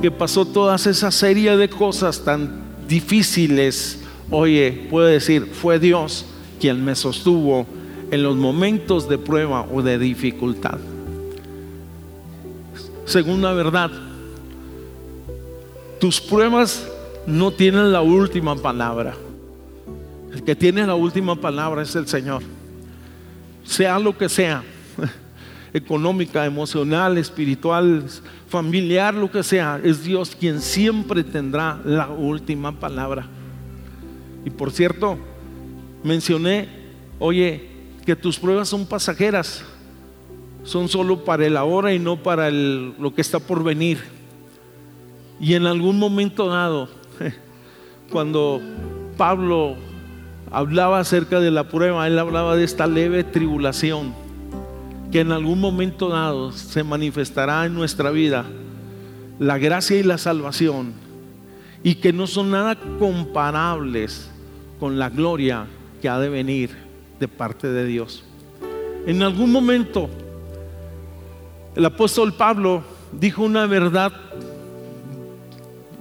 que 0.00 0.10
pasó 0.10 0.44
todas 0.44 0.86
esa 0.86 1.10
serie 1.10 1.56
de 1.56 1.68
cosas 1.68 2.24
tan 2.24 2.62
difíciles, 2.88 4.00
oye, 4.30 4.86
puede 4.90 5.12
decir, 5.12 5.46
fue 5.52 5.78
Dios 5.78 6.24
quien 6.58 6.84
me 6.84 6.94
sostuvo 6.94 7.66
en 8.12 8.22
los 8.22 8.36
momentos 8.36 9.08
de 9.08 9.16
prueba 9.16 9.66
o 9.72 9.80
de 9.80 9.98
dificultad. 9.98 10.78
Segunda 13.06 13.54
verdad, 13.54 13.90
tus 15.98 16.20
pruebas 16.20 16.86
no 17.26 17.52
tienen 17.52 17.90
la 17.90 18.02
última 18.02 18.54
palabra. 18.54 19.14
El 20.30 20.42
que 20.42 20.54
tiene 20.54 20.86
la 20.86 20.94
última 20.94 21.36
palabra 21.36 21.80
es 21.80 21.96
el 21.96 22.06
Señor. 22.06 22.42
Sea 23.64 23.98
lo 23.98 24.16
que 24.16 24.28
sea, 24.28 24.62
económica, 25.72 26.44
emocional, 26.44 27.16
espiritual, 27.16 28.04
familiar, 28.46 29.14
lo 29.14 29.30
que 29.30 29.42
sea, 29.42 29.80
es 29.82 30.04
Dios 30.04 30.36
quien 30.38 30.60
siempre 30.60 31.24
tendrá 31.24 31.80
la 31.82 32.08
última 32.08 32.78
palabra. 32.78 33.26
Y 34.44 34.50
por 34.50 34.70
cierto, 34.70 35.16
mencioné, 36.04 36.68
oye, 37.18 37.71
que 38.04 38.16
tus 38.16 38.38
pruebas 38.38 38.68
son 38.68 38.86
pasajeras, 38.86 39.64
son 40.64 40.88
solo 40.88 41.24
para 41.24 41.46
el 41.46 41.56
ahora 41.56 41.92
y 41.92 41.98
no 41.98 42.22
para 42.22 42.50
lo 42.50 43.14
que 43.14 43.20
está 43.20 43.38
por 43.38 43.62
venir. 43.62 43.98
Y 45.40 45.54
en 45.54 45.66
algún 45.66 45.98
momento 45.98 46.48
dado, 46.48 46.88
cuando 48.10 48.60
Pablo 49.16 49.76
hablaba 50.50 51.00
acerca 51.00 51.40
de 51.40 51.50
la 51.50 51.68
prueba, 51.68 52.06
él 52.06 52.18
hablaba 52.18 52.56
de 52.56 52.64
esta 52.64 52.86
leve 52.86 53.24
tribulación 53.24 54.14
que 55.10 55.20
en 55.20 55.30
algún 55.30 55.60
momento 55.60 56.08
dado 56.08 56.52
se 56.52 56.82
manifestará 56.82 57.66
en 57.66 57.74
nuestra 57.74 58.10
vida 58.10 58.46
la 59.38 59.58
gracia 59.58 59.98
y 59.98 60.02
la 60.02 60.16
salvación 60.16 60.94
y 61.82 61.96
que 61.96 62.12
no 62.12 62.26
son 62.26 62.50
nada 62.50 62.76
comparables 62.98 64.30
con 64.80 64.98
la 64.98 65.10
gloria 65.10 65.66
que 66.00 66.08
ha 66.08 66.18
de 66.18 66.30
venir 66.30 66.81
de 67.22 67.28
parte 67.28 67.68
de 67.68 67.84
Dios. 67.86 68.24
En 69.06 69.22
algún 69.22 69.52
momento 69.52 70.10
el 71.76 71.84
apóstol 71.84 72.34
Pablo 72.34 72.82
dijo 73.12 73.44
una 73.44 73.66
verdad 73.66 74.12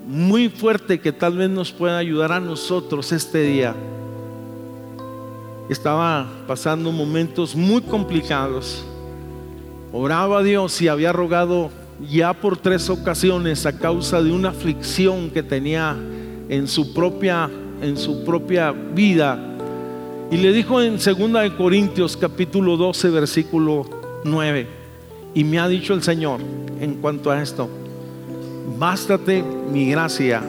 muy 0.07 0.49
fuerte 0.49 0.99
que 0.99 1.11
tal 1.11 1.37
vez 1.37 1.51
nos 1.51 1.71
pueda 1.71 1.99
ayudar 1.99 2.31
a 2.31 2.39
nosotros 2.39 3.11
este 3.11 3.43
día. 3.43 3.75
Estaba 5.69 6.27
pasando 6.47 6.91
momentos 6.91 7.55
muy 7.55 7.81
complicados 7.83 8.83
oraba 9.93 10.39
a 10.39 10.43
Dios 10.43 10.81
y 10.81 10.87
había 10.87 11.13
rogado 11.13 11.69
ya 12.09 12.33
por 12.33 12.57
tres 12.57 12.89
ocasiones 12.89 13.67
a 13.67 13.77
causa 13.77 14.23
de 14.23 14.31
una 14.31 14.49
aflicción 14.49 15.29
que 15.29 15.43
tenía 15.43 15.95
en 16.49 16.67
su 16.67 16.95
propia, 16.95 17.47
en 17.79 17.95
su 17.95 18.23
propia 18.23 18.71
vida. 18.71 19.50
Y 20.31 20.37
le 20.37 20.53
dijo 20.53 20.81
en 20.81 20.93
2 20.93 21.05
de 21.05 21.55
Corintios 21.57 22.15
capítulo 22.15 22.77
12 22.77 23.09
versículo 23.09 23.85
9, 24.23 24.65
y 25.33 25.43
me 25.43 25.59
ha 25.59 25.67
dicho 25.67 25.93
el 25.93 26.01
Señor 26.03 26.39
en 26.79 26.93
cuanto 26.95 27.31
a 27.31 27.41
esto, 27.41 27.67
bástate 28.79 29.43
mi 29.43 29.91
gracia, 29.91 30.41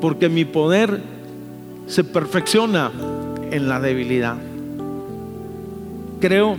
porque 0.00 0.28
mi 0.28 0.44
poder 0.44 1.00
se 1.88 2.04
perfecciona 2.04 2.92
en 3.50 3.68
la 3.68 3.80
debilidad. 3.80 4.36
Creo 6.20 6.56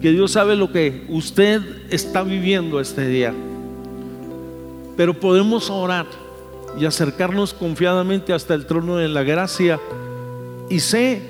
que 0.00 0.12
Dios 0.12 0.30
sabe 0.30 0.54
lo 0.54 0.70
que 0.70 1.04
usted 1.08 1.60
está 1.90 2.22
viviendo 2.22 2.78
este 2.78 3.08
día. 3.08 3.34
Pero 4.96 5.14
podemos 5.14 5.68
orar 5.68 6.06
y 6.78 6.84
acercarnos 6.84 7.52
confiadamente 7.54 8.32
hasta 8.32 8.54
el 8.54 8.66
trono 8.66 8.96
de 8.96 9.08
la 9.08 9.24
gracia 9.24 9.80
y 10.68 10.80
sé 10.80 11.22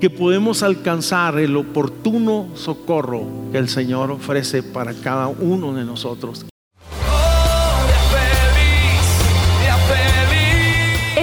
que 0.00 0.10
podemos 0.10 0.62
alcanzar 0.62 1.38
el 1.38 1.56
oportuno 1.56 2.48
socorro 2.54 3.22
que 3.50 3.58
el 3.58 3.68
Señor 3.68 4.10
ofrece 4.10 4.62
para 4.62 4.92
cada 4.94 5.28
uno 5.28 5.72
de 5.72 5.84
nosotros. 5.84 6.46